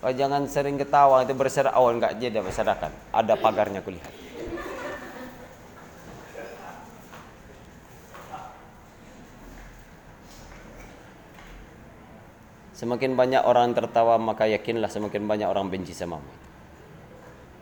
Oh, 0.00 0.08
jangan 0.08 0.48
sering 0.48 0.80
ketawa 0.80 1.28
itu 1.28 1.36
berserak 1.36 1.76
awan 1.76 1.84
oh, 1.84 1.96
enggak 2.00 2.16
jadi 2.16 2.40
masyarakat. 2.40 2.92
Ada 3.12 3.36
pagarnya 3.36 3.84
kulihat. 3.84 4.08
Semakin 12.72 13.12
banyak 13.12 13.44
orang 13.44 13.76
tertawa 13.76 14.16
maka 14.16 14.48
yakinlah 14.48 14.88
semakin 14.88 15.28
banyak 15.28 15.44
orang 15.44 15.68
benci 15.68 15.92
samamu. 15.92 16.32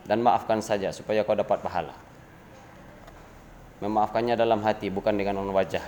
Dan 0.07 0.23
maafkan 0.23 0.63
saja 0.63 0.95
supaya 0.95 1.27
kau 1.27 1.35
dapat 1.35 1.59
pahala. 1.59 1.91
Memaafkannya 3.83 4.39
dalam 4.39 4.63
hati 4.63 4.87
bukan 4.87 5.19
dengan 5.19 5.43
wajah. 5.51 5.83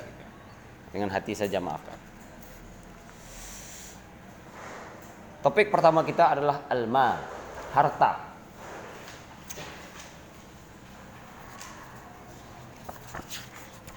Dengan 0.91 1.15
hati 1.15 1.31
saja 1.31 1.63
maafkan. 1.63 2.00
Topik 5.41 5.73
pertama 5.73 6.05
kita 6.05 6.37
adalah 6.37 6.69
alma, 6.69 7.17
harta. 7.73 8.11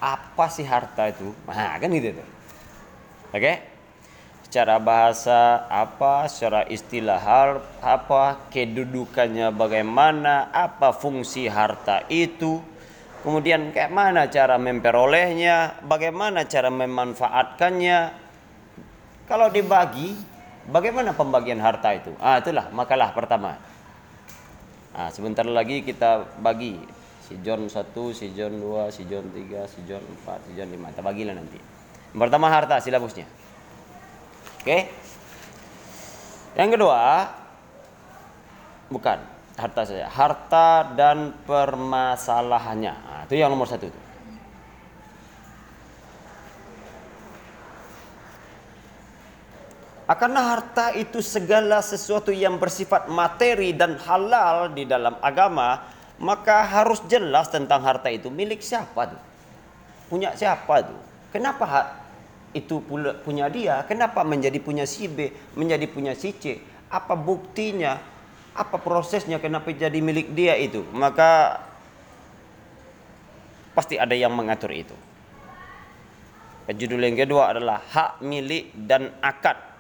Apa 0.01 0.47
sih 0.53 0.65
harta 0.65 1.09
itu? 1.09 1.33
Nah, 1.49 1.77
kan 1.81 1.89
gitu 1.93 2.17
tuh. 2.17 2.29
Oke? 3.33 3.41
Okay? 3.41 3.57
secara 4.55 4.79
bahasa 4.79 5.67
apa, 5.67 6.31
secara 6.31 6.63
istilah 6.71 7.19
hal 7.19 7.59
apa, 7.83 8.39
kedudukannya 8.55 9.51
bagaimana, 9.51 10.47
apa 10.55 10.95
fungsi 10.95 11.51
harta 11.51 12.07
itu, 12.07 12.63
kemudian 13.27 13.75
kayak 13.75 13.91
mana 13.91 14.31
cara 14.31 14.55
memperolehnya, 14.55 15.83
bagaimana 15.83 16.47
cara 16.47 16.71
memanfaatkannya. 16.71 18.15
Kalau 19.27 19.51
dibagi, 19.51 20.15
bagaimana 20.69 21.17
pembagian 21.17 21.61
harta 21.61 21.93
itu? 21.97 22.13
Ah, 22.21 22.41
itulah 22.41 22.71
makalah 22.71 23.13
pertama. 23.13 23.59
Ah, 24.95 25.11
sebentar 25.11 25.43
lagi 25.43 25.83
kita 25.83 26.39
bagi 26.39 26.79
si 27.25 27.41
John 27.43 27.67
1, 27.67 27.91
si 28.15 28.31
John 28.37 28.61
2, 28.61 28.95
si 28.95 29.03
John 29.09 29.27
3, 29.33 29.67
si 29.67 29.81
John 29.89 30.05
4, 30.23 30.47
si 30.47 30.51
John 30.55 30.69
5. 30.71 30.93
Kita 30.95 31.03
bagilah 31.03 31.35
nanti. 31.35 31.59
Pertama 32.15 32.47
harta 32.47 32.79
silabusnya. 32.79 33.27
Oke. 34.63 34.87
Yang 36.55 36.71
kedua, 36.79 37.01
bukan 38.87 39.19
harta 39.59 39.83
saja, 39.83 40.07
harta 40.07 40.95
dan 40.95 41.35
permasalahannya. 41.43 42.95
Nah, 42.95 43.23
itu 43.27 43.35
yang 43.35 43.51
nomor 43.51 43.67
satu. 43.67 44.04
Karena 50.05 50.53
harta 50.53 50.93
itu 50.93 51.25
segala 51.25 51.81
sesuatu 51.81 52.29
yang 52.29 52.61
bersifat 52.61 53.09
materi 53.09 53.73
dan 53.73 53.97
halal 54.05 54.69
di 54.69 54.85
dalam 54.85 55.17
agama, 55.25 55.81
maka 56.21 56.61
harus 56.61 57.01
jelas 57.09 57.49
tentang 57.49 57.81
harta 57.81 58.13
itu 58.13 58.29
milik 58.29 58.61
siapa 58.61 59.17
tuh. 59.17 59.23
Punya 60.13 60.37
siapa 60.37 60.85
tuh? 60.85 61.01
Kenapa 61.33 61.97
itu 62.53 62.85
punya 63.25 63.49
dia, 63.49 63.83
kenapa 63.89 64.23
menjadi 64.23 64.61
punya 64.61 64.85
si 64.85 65.09
B, 65.09 65.33
menjadi 65.57 65.89
punya 65.89 66.13
si 66.13 66.37
C? 66.37 66.61
Apa 66.93 67.17
buktinya? 67.17 67.99
Apa 68.55 68.79
prosesnya 68.79 69.43
kenapa 69.43 69.73
jadi 69.75 69.99
milik 69.99 70.31
dia 70.37 70.55
itu? 70.55 70.87
Maka 70.95 71.59
pasti 73.75 73.99
ada 73.99 74.15
yang 74.15 74.31
mengatur 74.31 74.71
itu. 74.71 74.95
Judul 76.71 77.03
yang 77.03 77.19
kedua 77.19 77.51
adalah 77.51 77.83
hak 77.83 78.23
milik 78.23 78.71
dan 78.77 79.11
akad. 79.19 79.74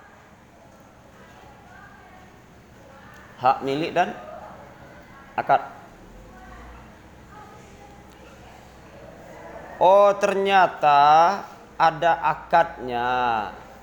Hak 3.38 3.66
milik 3.66 3.90
dan 3.90 4.14
akad. 5.35 5.61
Oh 9.83 10.14
ternyata 10.16 11.03
ada 11.75 12.12
akadnya. 12.23 13.07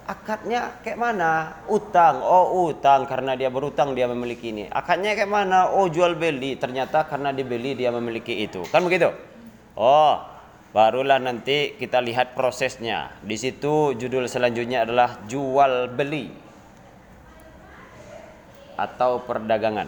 Akadnya 0.08 0.82
kayak 0.84 1.00
mana? 1.00 1.62
Utang. 1.72 2.20
Oh, 2.20 2.68
utang 2.68 3.08
karena 3.08 3.38
dia 3.38 3.48
berutang 3.48 3.96
dia 3.96 4.10
memiliki 4.12 4.52
ini. 4.52 4.68
Akadnya 4.68 5.16
kayak 5.16 5.30
mana? 5.30 5.72
Oh, 5.72 5.88
jual 5.88 6.20
beli. 6.20 6.60
Ternyata 6.60 7.08
karena 7.08 7.32
dibeli 7.32 7.80
dia 7.80 7.96
memiliki 7.96 8.44
itu. 8.44 8.66
Kan 8.74 8.84
begitu? 8.84 9.08
Oh, 9.78 10.20
barulah 10.76 11.16
nanti 11.16 11.80
kita 11.80 12.04
lihat 12.04 12.36
prosesnya. 12.36 13.14
Di 13.24 13.40
situ 13.40 13.96
judul 13.96 14.28
selanjutnya 14.28 14.84
adalah 14.84 15.22
jual 15.32 15.96
beli 15.96 16.51
atau 18.82 19.22
perdagangan? 19.22 19.86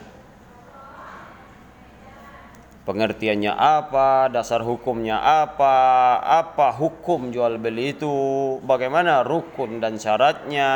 Pengertiannya 2.84 3.56
apa, 3.56 4.28
dasar 4.28 4.60
hukumnya 4.60 5.16
apa, 5.24 6.20
apa 6.20 6.76
hukum 6.76 7.32
jual 7.32 7.56
beli 7.56 7.96
itu, 7.96 8.12
bagaimana 8.60 9.24
rukun 9.24 9.80
dan 9.80 9.96
syaratnya, 9.96 10.72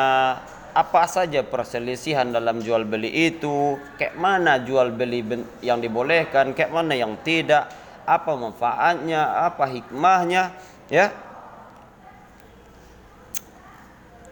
apa 0.71 1.03
saja 1.03 1.43
perselisihan 1.43 2.31
dalam 2.31 2.63
jual 2.63 2.87
beli 2.87 3.11
itu, 3.11 3.75
kayak 3.99 4.15
mana 4.15 4.55
jual 4.63 4.95
beli 4.95 5.19
yang 5.59 5.83
dibolehkan, 5.83 6.55
kayak 6.55 6.71
mana 6.71 6.95
yang 6.95 7.19
tidak, 7.27 7.67
apa 8.07 8.31
manfaatnya, 8.39 9.43
apa 9.43 9.67
hikmahnya, 9.67 10.55
ya. 10.87 11.11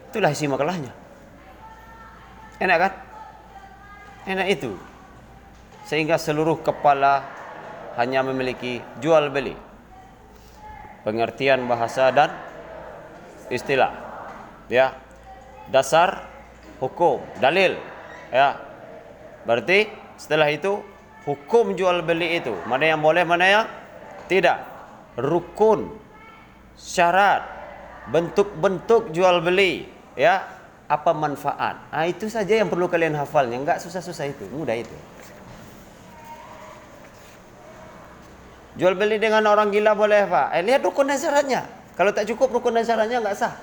Itulah 0.08 0.32
isi 0.32 0.48
makalahnya. 0.48 0.96
Enak 2.56 2.78
kan? 2.80 2.92
Enak 4.26 4.48
itu. 4.58 4.74
Sehingga 5.86 6.18
seluruh 6.18 6.58
kepala 6.58 7.22
hanya 7.94 8.26
memiliki 8.26 8.82
jual 8.98 9.30
beli. 9.30 9.54
Pengertian 11.06 11.70
bahasa 11.70 12.10
dan 12.10 12.34
istilah. 13.46 13.94
Ya. 14.66 14.98
Dasar 15.70 16.26
hukum, 16.82 17.22
dalil. 17.38 17.78
Ya. 18.34 18.58
Berarti 19.46 19.86
setelah 20.18 20.50
itu 20.50 20.82
hukum 21.22 21.78
jual 21.78 22.02
beli 22.02 22.42
itu 22.42 22.54
mana 22.66 22.90
yang 22.90 22.98
boleh 22.98 23.22
mana 23.22 23.46
yang 23.46 23.66
tidak. 24.26 24.58
Rukun, 25.16 25.96
syarat, 26.74 27.46
bentuk-bentuk 28.10 29.14
jual 29.16 29.40
beli, 29.40 29.88
ya 30.12 30.55
apa 30.86 31.10
manfaat. 31.10 31.82
Ah 31.90 32.06
itu 32.06 32.30
saja 32.30 32.62
yang 32.62 32.70
perlu 32.70 32.86
kalian 32.86 33.18
hafalnya, 33.18 33.58
enggak 33.58 33.78
susah-susah 33.82 34.30
itu, 34.30 34.46
mudah 34.54 34.78
itu. 34.78 34.94
Jual 38.76 38.94
beli 38.94 39.16
dengan 39.16 39.42
orang 39.48 39.72
gila 39.72 39.96
boleh 39.96 40.28
Pak? 40.28 40.46
Eh, 40.52 40.62
lihat 40.62 40.84
rukun 40.84 41.08
dan. 41.18 41.64
Kalau 41.96 42.12
tak 42.12 42.28
cukup 42.28 42.52
rukun 42.60 42.76
dan 42.76 42.84
syaratnya 42.84 43.18
enggak 43.24 43.36
sah. 43.40 43.54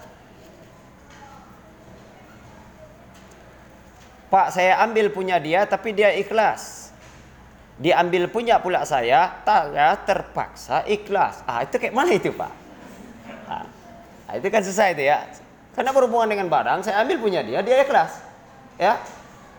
Pak 4.34 4.50
saya 4.50 4.82
ambil 4.82 5.14
punya 5.14 5.38
dia 5.38 5.64
tapi 5.70 5.94
dia 5.94 6.10
ikhlas. 6.18 6.90
Diambil 7.78 8.30
punya 8.30 8.58
pula 8.62 8.86
saya, 8.86 9.42
tak 9.46 9.74
ya, 9.74 9.94
terpaksa 10.02 10.82
ikhlas. 10.90 11.46
Ah 11.46 11.62
itu 11.62 11.78
kayak 11.78 11.94
mana 11.94 12.18
itu 12.18 12.34
Pak? 12.34 12.54
Ah, 13.46 14.34
itu 14.34 14.50
kan 14.50 14.66
susah 14.66 14.90
itu 14.90 15.06
ya. 15.06 15.22
Karena 15.74 15.90
berhubungan 15.90 16.30
dengan 16.30 16.48
barang, 16.54 16.86
saya 16.86 17.02
ambil 17.02 17.18
punya 17.18 17.42
dia, 17.42 17.66
dia 17.66 17.82
ikhlas. 17.82 18.22
Ya. 18.78 19.02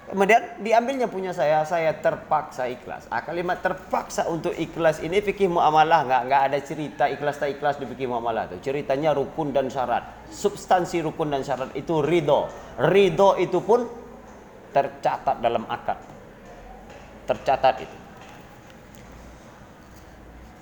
Kemudian 0.05 0.61
diambilnya 0.61 1.09
punya 1.09 1.33
saya, 1.33 1.64
saya 1.64 1.96
terpaksa 1.96 2.68
ikhlas. 2.68 3.09
Ah, 3.09 3.24
kalimat 3.24 3.64
terpaksa 3.64 4.29
untuk 4.29 4.53
ikhlas 4.53 5.00
ini 5.00 5.24
fikih 5.24 5.48
muamalah 5.48 6.05
nggak 6.05 6.22
nggak 6.29 6.42
ada 6.53 6.59
cerita 6.61 7.05
ikhlas 7.09 7.40
tak 7.40 7.57
ikhlas 7.57 7.81
di 7.81 7.88
fikih 7.88 8.12
muamalah 8.12 8.53
itu. 8.53 8.68
Ceritanya 8.68 9.16
rukun 9.16 9.57
dan 9.57 9.72
syarat. 9.72 10.29
Substansi 10.29 11.00
rukun 11.00 11.33
dan 11.33 11.40
syarat 11.40 11.72
itu 11.72 12.05
ridho. 12.05 12.53
Ridho 12.79 13.40
itu 13.40 13.64
pun 13.64 13.88
tercatat 14.77 15.40
dalam 15.40 15.64
akad. 15.72 15.96
Tercatat 17.24 17.74
itu. 17.81 18.04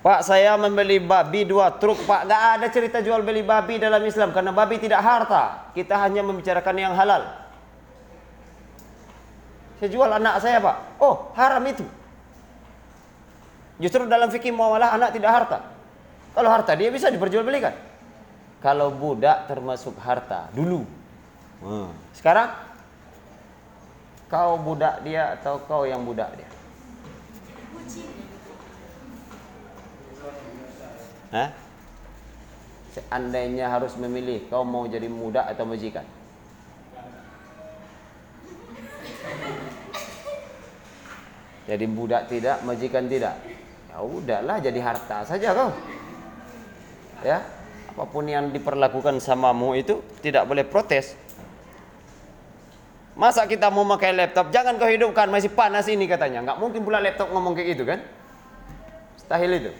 Pak 0.03 0.19
saya 0.27 0.59
membeli 0.59 0.99
babi 0.99 1.47
dua 1.47 1.71
truk. 1.79 2.03
Pak 2.03 2.27
Gak 2.27 2.43
ada 2.59 2.67
cerita 2.67 2.99
jual 2.99 3.23
beli 3.23 3.39
babi 3.39 3.79
dalam 3.79 4.03
Islam 4.03 4.35
Karena 4.35 4.51
babi 4.51 4.75
tidak 4.75 4.99
harta. 4.99 5.71
Kita 5.71 5.95
hanya 6.03 6.19
membicarakan 6.19 6.75
yang 6.75 6.91
halal. 6.91 7.23
Saya 9.79 9.87
jual 9.87 10.11
anak 10.11 10.43
saya 10.43 10.59
Pak. 10.59 10.99
Oh 10.99 11.31
haram 11.39 11.63
itu. 11.63 11.87
Justru 13.79 14.03
dalam 14.11 14.27
fikih 14.27 14.51
muamalah 14.51 14.91
anak 14.91 15.15
tidak 15.15 15.31
harta. 15.31 15.57
Kalau 16.35 16.49
harta 16.51 16.75
dia 16.75 16.91
bisa 16.91 17.07
diperjualbelikan. 17.07 17.71
Kalau 18.59 18.91
budak 18.91 19.47
termasuk 19.47 19.95
harta 20.03 20.51
Dulu. 20.51 20.83
Hmm. 21.63 21.91
Sekarang 22.11 22.51
Kau 24.27 24.59
budak 24.59 24.99
dia 25.07 25.39
atau 25.39 25.61
kau 25.63 25.87
yang 25.87 26.03
budak 26.03 26.33
dia 26.35 26.49
Hah? 31.33 31.49
Seandainya 32.93 33.73
harus 33.73 33.97
memilih, 33.97 34.45
kau 34.53 34.61
mau 34.61 34.85
jadi 34.85 35.09
muda 35.09 35.49
atau 35.49 35.65
majikan? 35.65 36.05
Jadi 41.65 41.85
budak 41.89 42.29
tidak, 42.29 42.61
majikan 42.61 43.09
tidak. 43.09 43.33
Ya 43.89 43.97
udahlah 43.97 44.61
jadi 44.61 44.77
harta 44.77 45.25
saja 45.25 45.57
kau. 45.57 45.73
Ya, 47.25 47.41
apa 47.89 48.03
pun 48.05 48.29
yang 48.29 48.53
diperlakukan 48.53 49.17
samamu 49.17 49.73
itu 49.73 50.05
tidak 50.21 50.45
boleh 50.45 50.61
protes. 50.61 51.17
Masa 53.17 53.49
kita 53.49 53.73
mau 53.73 53.89
pakai 53.89 54.13
laptop, 54.13 54.53
jangan 54.53 54.77
kau 54.77 54.89
hidupkan 54.89 55.33
masih 55.33 55.49
panas 55.49 55.89
ini 55.89 56.05
katanya. 56.05 56.45
Enggak 56.45 56.61
mungkin 56.61 56.85
pula 56.85 57.01
laptop 57.01 57.33
ngomong 57.33 57.57
kayak 57.57 57.73
gitu 57.73 57.89
kan? 57.89 58.05
Stahil 59.17 59.49
itu. 59.57 59.73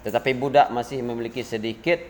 Tetapi 0.00 0.30
budak 0.32 0.72
masih 0.72 1.04
memiliki 1.04 1.44
sedikit 1.44 2.00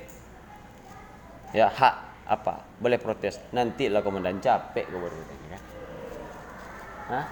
ya 1.51 1.67
hak 1.67 1.95
apa? 2.31 2.63
Boleh 2.79 3.03
protes. 3.03 3.43
Nantilah 3.51 4.03
komandan 4.07 4.39
capek 4.39 4.87
kau 4.87 5.03
baru 5.03 5.19
kan. 5.27 5.63
Hah? 7.11 7.27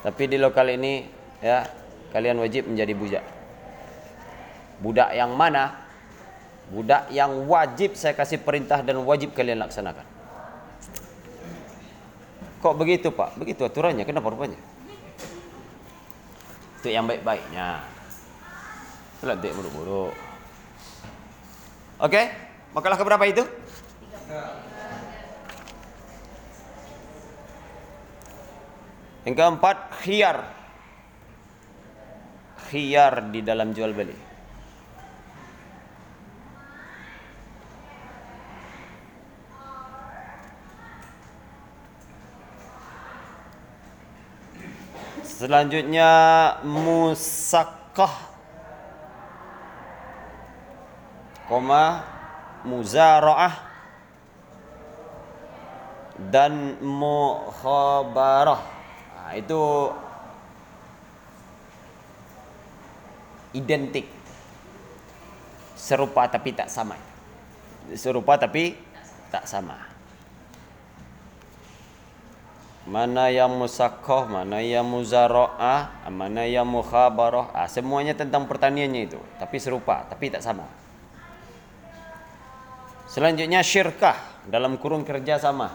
Tapi 0.00 0.22
di 0.32 0.40
lokal 0.40 0.72
ini 0.72 1.04
ya 1.44 1.68
kalian 2.16 2.40
wajib 2.40 2.64
menjadi 2.64 2.92
budak. 2.96 3.24
Budak 4.80 5.12
yang 5.12 5.36
mana? 5.36 5.84
Budak 6.72 7.12
yang 7.12 7.44
wajib 7.44 7.94
saya 7.94 8.16
kasih 8.16 8.40
perintah 8.40 8.80
dan 8.80 8.96
wajib 9.04 9.36
kalian 9.36 9.60
laksanakan. 9.60 10.08
Kok 12.64 12.74
begitu 12.80 13.12
Pak? 13.12 13.36
Begitu 13.36 13.62
aturannya. 13.68 14.02
Kenapa 14.08 14.32
rupanya? 14.32 14.58
Itu 16.80 16.88
yang 16.88 17.04
baik-baiknya. 17.04 17.95
Lantik 19.24 19.56
buruk-buruk. 19.56 20.12
Oke, 21.96 22.28
makalah 22.76 23.00
keberapa 23.00 23.24
itu? 23.24 23.42
Yang 29.24 29.34
keempat, 29.40 29.76
khiyar. 30.04 30.38
Khiyar 32.68 33.32
di 33.32 33.40
dalam 33.40 33.72
jual 33.72 33.96
beli. 33.96 34.14
Selanjutnya 45.24 46.10
musakah 46.64 48.35
koma 51.46 52.02
muzaraah 52.66 53.54
dan 56.30 56.80
mukhabarah. 56.82 58.62
Nah, 59.14 59.32
itu 59.38 59.62
identik. 63.54 64.06
Serupa 65.76 66.26
tapi 66.26 66.50
tak 66.56 66.66
sama. 66.66 66.98
Serupa 67.94 68.34
tapi 68.34 68.74
tak 69.30 69.46
sama. 69.46 69.78
Mana 72.86 73.34
yang 73.34 73.50
musakoh, 73.50 74.30
mana 74.30 74.62
yang 74.62 74.86
muzara'ah, 74.86 76.06
mana 76.06 76.46
yang 76.46 76.70
mukhabarah. 76.70 77.50
Ah, 77.50 77.66
semuanya 77.66 78.14
tentang 78.14 78.46
pertaniannya 78.46 79.10
itu. 79.10 79.18
Tapi 79.42 79.58
serupa, 79.58 80.06
tapi 80.06 80.30
tak 80.30 80.38
sama. 80.38 80.85
Selanjutnya 83.16 83.64
syirkah 83.64 84.44
dalam 84.44 84.76
kurung 84.76 85.00
kerja 85.00 85.40
sama. 85.40 85.72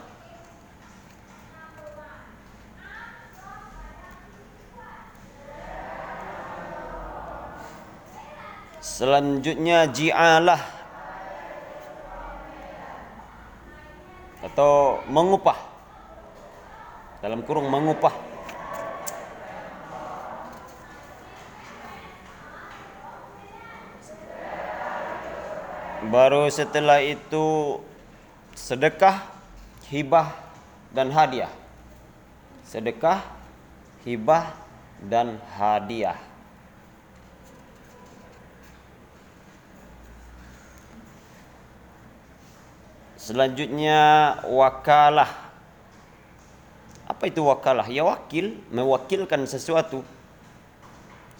Selanjutnya 8.78 9.90
ji'alah. 9.90 10.62
Atau 14.46 15.02
mengupah. 15.10 15.58
Dalam 17.26 17.42
kurung 17.42 17.74
mengupah 17.74 18.31
Baru 26.02 26.50
setelah 26.50 26.98
itu 26.98 27.78
sedekah, 28.58 29.22
hibah 29.94 30.34
dan 30.90 31.14
hadiah. 31.14 31.54
Sedekah, 32.66 33.22
hibah 34.02 34.50
dan 35.06 35.38
hadiah. 35.54 36.18
Selanjutnya 43.22 44.02
wakalah. 44.50 45.30
Apa 47.06 47.30
itu 47.30 47.46
wakalah? 47.46 47.86
Ya 47.86 48.02
wakil, 48.02 48.58
mewakilkan 48.74 49.46
sesuatu. 49.46 50.02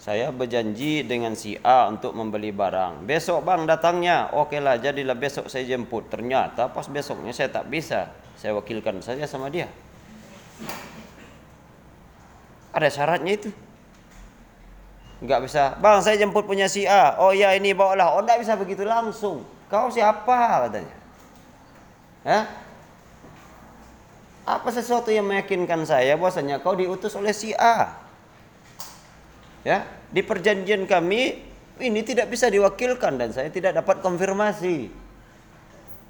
Saya 0.02 0.34
berjanji 0.34 1.06
dengan 1.06 1.38
si 1.38 1.54
A 1.62 1.86
untuk 1.86 2.10
membeli 2.18 2.50
barang. 2.50 3.06
Besok 3.06 3.46
bang 3.46 3.70
datangnya. 3.70 4.34
Oke 4.34 4.58
lah, 4.58 4.74
jadilah 4.74 5.14
besok 5.14 5.46
saya 5.46 5.62
jemput. 5.62 6.10
Ternyata 6.10 6.74
pas 6.74 6.90
besoknya 6.90 7.30
saya 7.30 7.54
tak 7.54 7.70
bisa. 7.70 8.10
Saya 8.34 8.58
wakilkan 8.58 8.98
saja 8.98 9.30
sama 9.30 9.46
dia. 9.46 9.70
Ada 12.74 12.90
syaratnya 12.90 13.38
itu. 13.38 13.54
Enggak 15.22 15.46
bisa. 15.46 15.78
Bang, 15.78 16.02
saya 16.02 16.18
jemput 16.18 16.50
punya 16.50 16.66
si 16.66 16.82
A. 16.82 17.22
Oh 17.22 17.30
ya, 17.30 17.54
ini 17.54 17.70
bawalah. 17.70 18.18
Oh, 18.18 18.26
enggak 18.26 18.42
bisa 18.42 18.58
begitu 18.58 18.82
langsung. 18.82 19.46
Kau 19.70 19.86
siapa 19.86 20.66
katanya? 20.66 20.96
Ya? 22.26 22.50
Apa 24.42 24.66
sesuatu 24.74 25.14
yang 25.14 25.30
meyakinkan 25.30 25.86
saya 25.86 26.18
bahwasanya 26.18 26.58
kau 26.58 26.74
diutus 26.74 27.14
oleh 27.14 27.30
si 27.30 27.54
A? 27.54 28.02
Ya, 29.62 29.86
di 30.10 30.26
perjanjian 30.26 30.90
kami 30.90 31.38
ini 31.78 32.00
tidak 32.02 32.30
bisa 32.30 32.50
diwakilkan 32.50 33.18
dan 33.18 33.30
saya 33.30 33.46
tidak 33.48 33.78
dapat 33.78 34.02
konfirmasi. 34.02 34.90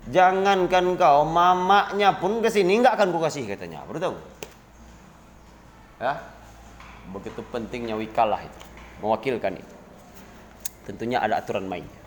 Jangankan 0.08 0.98
kau, 0.98 1.22
mamaknya 1.28 2.16
pun 2.18 2.42
ke 2.42 2.50
sini 2.50 2.82
nggak 2.82 2.96
akan 2.98 3.08
kukasih 3.14 3.46
katanya. 3.46 3.86
Betul? 3.86 4.18
Ya, 6.02 6.18
begitu 7.14 7.40
pentingnya 7.54 7.94
wikalah 7.94 8.42
itu, 8.42 8.60
mewakilkan 8.98 9.60
itu. 9.60 9.74
Tentunya 10.82 11.22
ada 11.22 11.38
aturan 11.38 11.70
mainnya. 11.70 12.02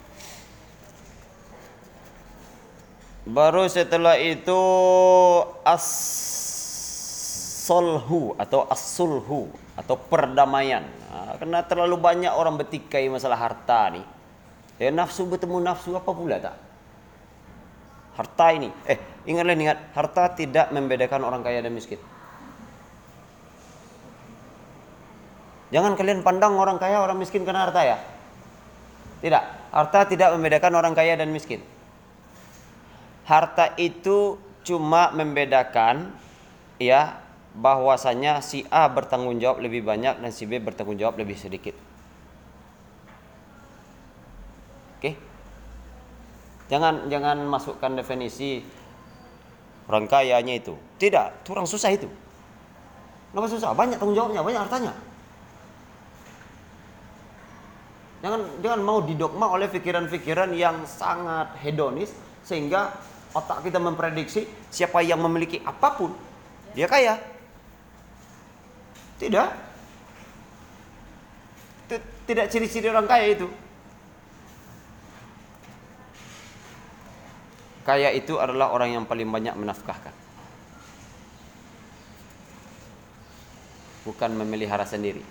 Baru 3.26 3.66
setelah 3.66 4.20
itu 4.22 4.62
as-solhu 7.66 8.38
atau 8.38 8.70
as-sulhu 8.70 9.50
atau 9.74 9.98
perdamaian. 9.98 10.86
Karena 11.42 11.66
terlalu 11.66 11.98
banyak 11.98 12.30
orang 12.30 12.62
bertikai 12.62 13.10
masalah 13.10 13.42
harta 13.42 13.90
nih. 13.90 14.06
Ya 14.78 14.94
nafsu 14.94 15.26
bertemu 15.26 15.66
nafsu 15.66 15.98
apa 15.98 16.12
pula 16.14 16.38
tak? 16.38 16.54
Harta 18.22 18.46
ini, 18.54 18.70
eh 18.86 19.02
ingatlah 19.26 19.58
ingat, 19.58 19.80
harta 19.98 20.30
tidak 20.38 20.70
membedakan 20.70 21.26
orang 21.26 21.42
kaya 21.42 21.66
dan 21.66 21.74
miskin. 21.74 21.98
Jangan 25.74 25.98
kalian 25.98 26.22
pandang 26.22 26.54
orang 26.56 26.78
kaya, 26.78 27.02
orang 27.02 27.18
miskin 27.18 27.44
karena 27.44 27.66
harta 27.66 27.82
ya. 27.82 27.98
Tidak, 29.20 29.44
harta 29.74 30.00
tidak 30.06 30.30
membedakan 30.38 30.72
orang 30.78 30.94
kaya 30.94 31.18
dan 31.18 31.34
miskin 31.34 31.66
harta 33.26 33.74
itu 33.82 34.38
cuma 34.62 35.10
membedakan 35.12 36.14
ya 36.78 37.25
bahwasanya 37.56 38.44
si 38.44 38.68
A 38.68 38.92
bertanggung 38.92 39.40
jawab 39.40 39.64
lebih 39.64 39.88
banyak 39.88 40.20
dan 40.20 40.32
si 40.36 40.44
B 40.44 40.60
bertanggung 40.60 41.00
jawab 41.00 41.16
lebih 41.16 41.40
sedikit. 41.40 41.74
Oke. 45.00 45.16
Jangan 46.68 47.08
jangan 47.08 47.38
masukkan 47.48 47.96
definisi 47.96 48.60
orang 49.88 50.10
kayanya 50.10 50.60
itu. 50.60 50.76
Tidak, 51.00 51.46
itu 51.46 51.50
orang 51.56 51.70
susah 51.70 51.94
itu. 51.96 52.10
Kenapa 53.32 53.48
susah? 53.48 53.72
Banyak 53.72 54.00
tanggung 54.00 54.18
jawabnya, 54.18 54.42
banyak 54.44 54.62
hartanya. 54.64 54.94
Jangan 58.24 58.42
jangan 58.66 58.82
mau 58.82 59.00
didogma 59.06 59.54
oleh 59.54 59.70
pikiran-pikiran 59.70 60.50
yang 60.58 60.84
sangat 60.90 61.54
hedonis 61.62 62.10
sehingga 62.42 62.90
otak 63.38 63.62
kita 63.68 63.78
memprediksi 63.78 64.50
siapa 64.74 65.06
yang 65.06 65.22
memiliki 65.22 65.62
apa 65.62 65.94
pun 65.94 66.12
dia 66.74 66.90
kaya. 66.90 67.35
Tidak. 69.20 69.50
Tidak 72.26 72.46
ciri-ciri 72.50 72.90
orang 72.90 73.06
kaya 73.06 73.38
itu. 73.38 73.48
Kaya 77.86 78.10
itu 78.18 78.42
adalah 78.42 78.74
orang 78.74 78.98
yang 78.98 79.06
paling 79.06 79.30
banyak 79.30 79.54
menafkahkan. 79.54 80.10
Bukan 84.10 84.32
memelihara 84.34 84.90
sendiri. 84.90 85.22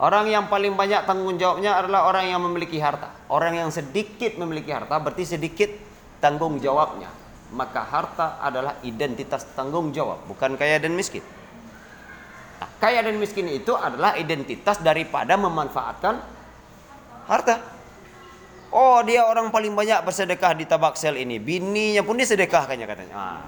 Orang 0.00 0.26
yang 0.26 0.50
paling 0.50 0.74
banyak 0.74 1.06
tanggung 1.06 1.36
jawabnya 1.36 1.78
adalah 1.78 2.08
orang 2.08 2.32
yang 2.32 2.40
memiliki 2.42 2.80
harta. 2.80 3.12
Orang 3.28 3.54
yang 3.54 3.70
sedikit 3.70 4.34
memiliki 4.40 4.72
harta 4.72 4.96
berarti 4.98 5.36
sedikit 5.36 5.70
tanggung 6.18 6.58
jawabnya. 6.58 7.12
Maka 7.54 7.84
harta 7.84 8.40
adalah 8.42 8.80
identitas 8.82 9.46
tanggung 9.54 9.94
jawab, 9.94 10.24
bukan 10.26 10.58
kaya 10.58 10.80
dan 10.80 10.96
miskin. 10.96 11.22
Kaya 12.84 13.00
dan 13.00 13.16
miskin 13.16 13.48
itu 13.48 13.72
adalah 13.72 14.12
identitas 14.20 14.76
daripada 14.84 15.40
memanfaatkan 15.40 16.20
harta. 17.24 17.56
Oh, 18.68 19.00
dia 19.00 19.24
orang 19.24 19.48
paling 19.48 19.72
banyak 19.72 20.04
bersedekah 20.04 20.52
di 20.52 20.68
tabak 20.68 20.92
sel 20.92 21.16
ini. 21.16 21.40
Bininya 21.40 22.04
pun 22.04 22.20
dia 22.20 22.28
sedekahkannya 22.28 22.84
katanya. 22.84 23.14
Ah. 23.16 23.40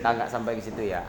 Nah, 0.00 0.10
nggak 0.16 0.32
sampai 0.32 0.56
ke 0.56 0.64
situ 0.64 0.88
ya. 0.88 1.04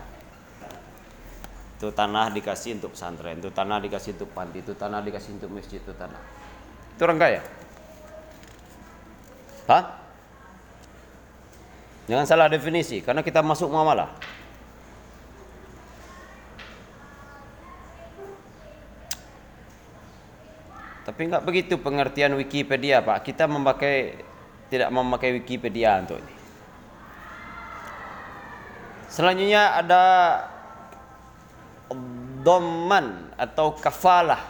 Itu 1.80 1.96
tanah 1.96 2.36
dikasih 2.36 2.84
untuk 2.84 3.00
pesantren, 3.00 3.40
itu 3.40 3.48
tanah 3.48 3.80
dikasih 3.80 4.20
untuk 4.20 4.28
panti, 4.36 4.60
itu 4.60 4.76
tanah 4.76 5.00
dikasih 5.08 5.40
untuk 5.40 5.56
masjid, 5.56 5.80
itu 5.80 5.96
tanah. 5.96 6.20
Itu 7.00 7.02
orang 7.08 7.16
kaya. 7.16 7.42
Hah? 9.72 9.84
Jangan 12.12 12.28
salah 12.28 12.52
definisi 12.52 13.00
karena 13.00 13.24
kita 13.24 13.40
masuk 13.40 13.72
muamalah. 13.72 14.12
Tapi 21.18 21.34
enggak 21.34 21.50
begitu 21.50 21.82
pengertian 21.82 22.38
Wikipedia, 22.38 23.02
Pak. 23.02 23.26
Kita 23.26 23.50
memakai 23.50 24.22
tidak 24.70 24.94
memakai 24.94 25.34
Wikipedia 25.34 25.98
untuk 25.98 26.22
ini. 26.22 26.34
Selanjutnya 29.10 29.82
ada 29.82 30.04
doman 32.46 33.34
atau 33.34 33.74
kafalah. 33.74 34.46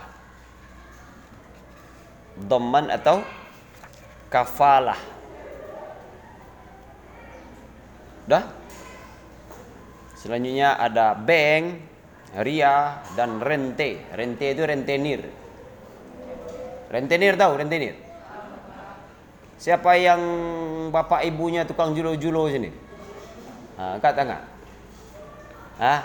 Doman 2.35 2.91
atau 2.91 3.23
kafalah. 4.27 4.99
Dah? 8.27 8.43
Selanjutnya 10.19 10.75
ada 10.75 11.15
bank, 11.15 11.79
ria 12.43 12.99
dan 13.15 13.39
rente. 13.39 14.03
Rente 14.11 14.51
itu 14.51 14.67
rentenir. 14.67 15.46
Rentenir 16.87 17.35
tahu 17.35 17.59
rentenir? 17.59 17.95
Siapa 19.57 19.97
yang 19.97 20.21
bapak 20.93 21.25
ibunya 21.25 21.65
tukang 21.65 21.91
julo-julo 21.97 22.47
sini? 22.47 22.69
Ha, 23.77 23.97
angkat 23.97 24.13
tangan. 24.13 24.41
Ah, 25.77 26.01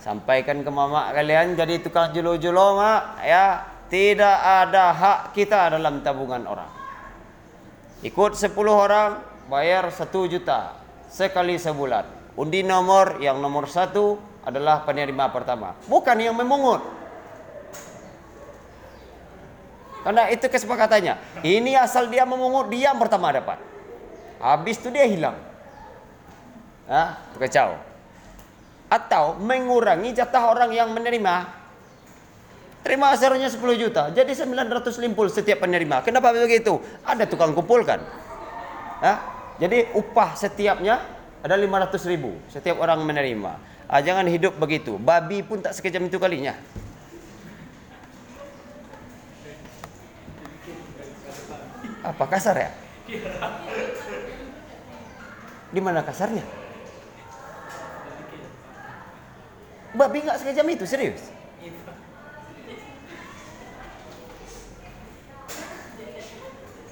sampaikan 0.00 0.60
ke 0.60 0.68
mama 0.68 1.08
kalian 1.16 1.56
jadi 1.56 1.80
tukang 1.80 2.12
julo-julo 2.12 2.76
mak 2.76 3.24
ya 3.24 3.64
tidak 3.88 4.36
ada 4.36 4.92
hak 4.92 5.20
kita 5.32 5.72
dalam 5.72 6.04
tabungan 6.04 6.44
orang 6.44 6.68
Ikut 8.04 8.36
10 8.36 8.52
orang 8.68 9.16
bayar 9.48 9.88
1 9.88 10.12
juta 10.28 10.76
sekali 11.08 11.56
sebulan. 11.56 12.36
Undi 12.36 12.60
nomor 12.60 13.16
yang 13.16 13.40
nomor 13.40 13.64
satu 13.64 14.20
adalah 14.44 14.84
penerima 14.84 15.32
pertama, 15.32 15.72
bukan 15.88 16.20
yang 16.20 16.36
memungut. 16.36 16.84
Karena 20.04 20.28
itu 20.28 20.44
kesepakatannya. 20.44 21.40
Ini 21.40 21.80
asal 21.80 22.12
dia 22.12 22.28
memungut, 22.28 22.68
dia 22.68 22.92
yang 22.92 23.00
pertama 23.00 23.32
dapat. 23.32 23.56
Habis 24.38 24.76
itu 24.84 24.92
dia 24.92 25.08
hilang. 25.08 25.40
Ah, 26.84 27.16
kacau. 27.40 27.80
Atau 28.92 29.40
mengurangi 29.40 30.12
jatah 30.12 30.52
orang 30.52 30.70
yang 30.76 30.92
menerima 30.92 31.64
Terima 32.84 33.16
asalnya 33.16 33.48
10 33.48 33.80
juta, 33.80 34.12
jadi 34.12 34.28
900 34.28 35.00
limpul 35.00 35.32
setiap 35.32 35.64
penerima. 35.64 36.04
Kenapa 36.04 36.36
begitu? 36.36 36.84
Ada 37.00 37.24
tukang 37.24 37.56
kumpulkan. 37.56 37.96
Hah? 39.00 39.18
Jadi 39.56 39.88
upah 39.96 40.36
setiapnya 40.36 41.00
ada 41.40 41.56
500 41.56 42.04
ribu 42.12 42.36
setiap 42.52 42.76
orang 42.84 43.00
menerima. 43.08 43.56
Ah, 43.88 44.04
jangan 44.04 44.28
hidup 44.28 44.60
begitu. 44.60 45.00
Babi 45.00 45.40
pun 45.40 45.64
tak 45.64 45.72
sekejam 45.72 46.12
itu 46.12 46.20
kalinya. 46.20 46.52
Apa 52.04 52.24
kasar 52.28 52.56
ya? 52.60 52.70
Di 55.72 55.80
mana 55.80 56.04
kasarnya? 56.04 56.44
Babi 59.96 60.20
nggak 60.20 60.38
sekejam 60.44 60.68
itu 60.68 60.84
serius. 60.84 61.32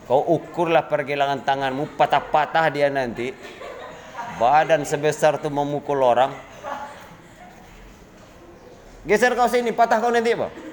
Kau 0.09 0.25
ukurlah 0.29 0.89
pergelangan 0.89 1.45
tanganmu, 1.45 1.95
patah-patah 1.95 2.73
dia 2.73 2.89
nanti. 2.89 3.37
Badan 4.41 4.83
sebesar 4.89 5.39
itu 5.39 5.53
memukul 5.53 6.01
orang. 6.03 6.33
Geser 9.05 9.35
kau 9.35 9.51
sini, 9.51 9.75
patah 9.75 9.99
kau 9.99 10.11
nanti 10.15 10.35
apa? 10.35 10.72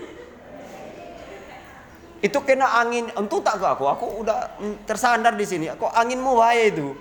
Itu 2.19 2.43
kena 2.43 2.67
angin, 2.83 3.07
untuk 3.15 3.39
tak 3.39 3.63
ke 3.63 3.65
aku? 3.65 3.87
Aku 3.87 4.05
udah 4.23 4.59
mm, 4.59 4.83
tersandar 4.83 5.39
di 5.39 5.47
sini. 5.47 5.71
Kok 5.71 5.95
anginmu 5.95 6.35
bahaya 6.35 6.67
itu? 6.67 6.91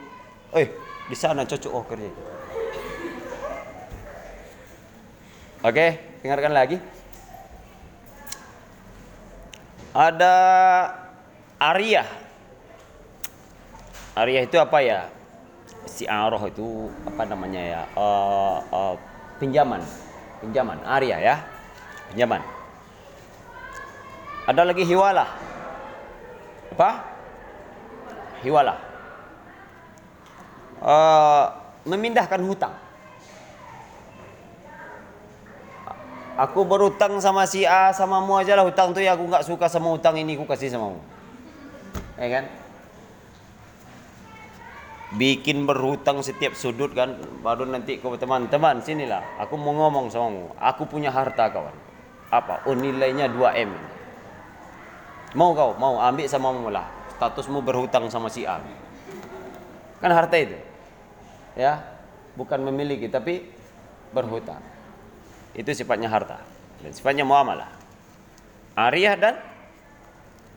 Eh, 0.54 0.70
di 1.10 1.16
sana 1.18 1.42
cocok 1.42 1.72
oh 1.74 1.84
kerja. 1.84 2.10
Oke, 5.58 5.86
dengarkan 6.22 6.54
lagi. 6.54 6.78
Ada 9.90 10.34
Arya. 11.58 12.06
Arya 14.14 14.40
itu 14.46 14.54
apa 14.62 14.78
ya? 14.78 15.10
Si 15.90 16.06
Aroh 16.06 16.46
itu 16.46 16.86
apa 17.02 17.26
namanya 17.26 17.58
ya? 17.58 17.82
Uh, 17.98 18.62
uh, 18.70 18.94
pinjaman. 19.42 19.82
Pinjaman. 20.38 20.78
Arya 20.86 21.18
ya. 21.18 21.36
Pinjaman. 22.14 22.57
Ada 24.48 24.64
lagi 24.64 24.80
hiwala. 24.88 25.28
Apa? 26.72 26.90
Hiwala. 28.40 28.74
Uh, 30.80 31.44
memindahkan 31.84 32.40
hutang. 32.40 32.72
Aku 36.38 36.62
berutang 36.64 37.18
sama 37.18 37.44
si 37.50 37.66
A 37.66 37.90
sama 37.90 38.22
mu 38.22 38.38
aja 38.38 38.54
lah 38.54 38.62
hutang 38.62 38.94
tuh 38.94 39.02
ya 39.02 39.18
aku 39.18 39.26
nggak 39.26 39.42
suka 39.42 39.66
sama 39.66 39.90
hutang 39.90 40.16
ini 40.16 40.38
aku 40.38 40.46
kasih 40.46 40.70
sama 40.70 40.96
mu. 40.96 41.00
Ya 42.14 42.40
kan? 42.40 42.44
Bikin 45.18 45.66
berhutang 45.66 46.22
setiap 46.22 46.54
sudut 46.54 46.94
kan 46.94 47.18
baru 47.42 47.66
nanti 47.66 47.98
kau 47.98 48.14
teman-teman 48.14 48.80
sinilah 48.80 49.42
aku 49.42 49.58
mau 49.58 49.74
ngomong 49.76 50.14
sama 50.14 50.28
mu. 50.30 50.44
Aku 50.62 50.86
punya 50.86 51.10
harta 51.10 51.50
kawan. 51.50 51.74
Apa? 52.30 52.64
Oh 52.70 52.78
nilainya 52.78 53.26
2M. 53.26 53.97
Mau 55.36 55.52
kau 55.52 55.76
mau 55.76 56.00
ambil 56.00 56.24
sama 56.24 56.54
mu 56.56 56.72
lah. 56.72 56.88
Statusmu 57.18 57.60
berhutang 57.60 58.08
sama 58.08 58.32
si 58.32 58.48
A. 58.48 58.62
Kan 60.00 60.14
harta 60.14 60.38
itu. 60.38 60.56
Ya, 61.58 61.82
bukan 62.38 62.62
memiliki 62.64 63.10
tapi 63.10 63.50
berhutang. 64.14 64.62
Itu 65.52 65.68
sifatnya 65.74 66.08
harta. 66.08 66.40
Dan 66.80 66.94
sifatnya 66.94 67.26
muamalah. 67.26 67.68
Ariyah 68.78 69.18
dan 69.18 69.34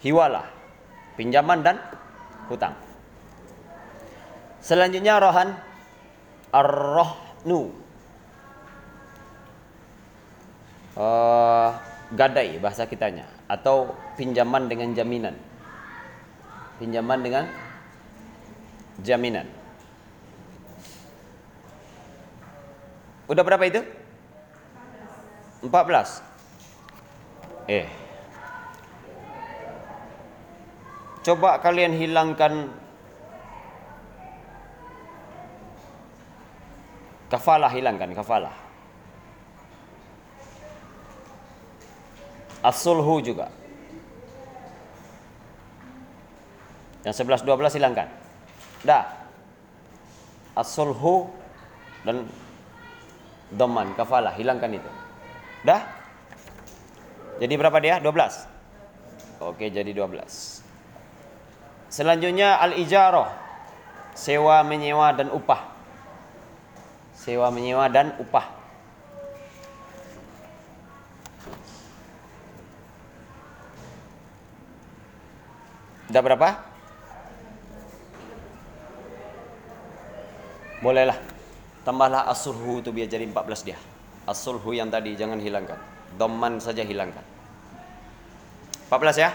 hiwalah. 0.06 0.46
Pinjaman 1.18 1.66
dan 1.66 1.82
hutang. 2.48 2.78
Selanjutnya 4.62 5.18
rohan 5.18 5.58
ar-rohnu. 6.54 7.74
Uh, 10.92 11.72
gadai 12.14 12.60
bahasa 12.60 12.84
kitanya 12.84 13.24
atau 13.52 13.92
pinjaman 14.16 14.72
dengan 14.72 14.96
jaminan. 14.96 15.36
Pinjaman 16.80 17.20
dengan 17.20 17.52
jaminan. 19.04 19.44
Udah 23.28 23.44
berapa 23.44 23.64
itu? 23.68 23.84
14 25.62 26.26
Eh 27.70 27.86
Coba 31.22 31.62
kalian 31.62 31.94
hilangkan 31.94 32.74
Kafalah 37.30 37.72
hilangkan 37.72 38.12
kafalah 38.12 38.61
As-sulhu 42.62 43.22
juga 43.26 43.50
Yang 47.02 47.26
11 47.26 47.46
12 47.46 47.78
hilangkan 47.82 48.08
Dah 48.86 49.06
As-sulhu 50.54 51.30
dan 52.06 52.26
Doman 53.52 53.98
kafalah 53.98 54.32
hilangkan 54.38 54.72
itu 54.78 54.92
Dah? 55.62 56.02
Jadi 57.42 57.54
berapa 57.58 57.78
dia? 57.82 57.98
12. 57.98 59.42
Oke, 59.42 59.74
jadi 59.74 59.90
12. 59.90 60.62
Selanjutnya 61.90 62.62
al-ijarah. 62.62 63.34
Sewa 64.14 64.62
menyewa 64.62 65.10
dan 65.18 65.34
upah. 65.34 65.74
Sewa 67.18 67.50
menyewa 67.50 67.90
dan 67.90 68.14
upah. 68.22 68.61
Dah 76.12 76.20
berapa? 76.20 76.50
Bolehlah. 80.84 81.16
Tambahlah 81.88 82.28
asurhu 82.28 82.84
itu 82.84 82.92
biar 82.92 83.08
jadi 83.08 83.24
14 83.26 83.64
dia. 83.64 83.80
As-sulhu 84.28 84.76
yang 84.76 84.92
tadi 84.92 85.16
jangan 85.16 85.40
hilangkan. 85.40 85.80
Dhamman 86.20 86.60
saja 86.60 86.84
hilangkan. 86.84 87.24
14 88.92 89.24
ya. 89.24 89.32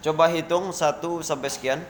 Coba 0.00 0.30
hitung 0.30 0.72
1 0.72 1.02
sampai 1.20 1.50
sekian. 1.50 1.82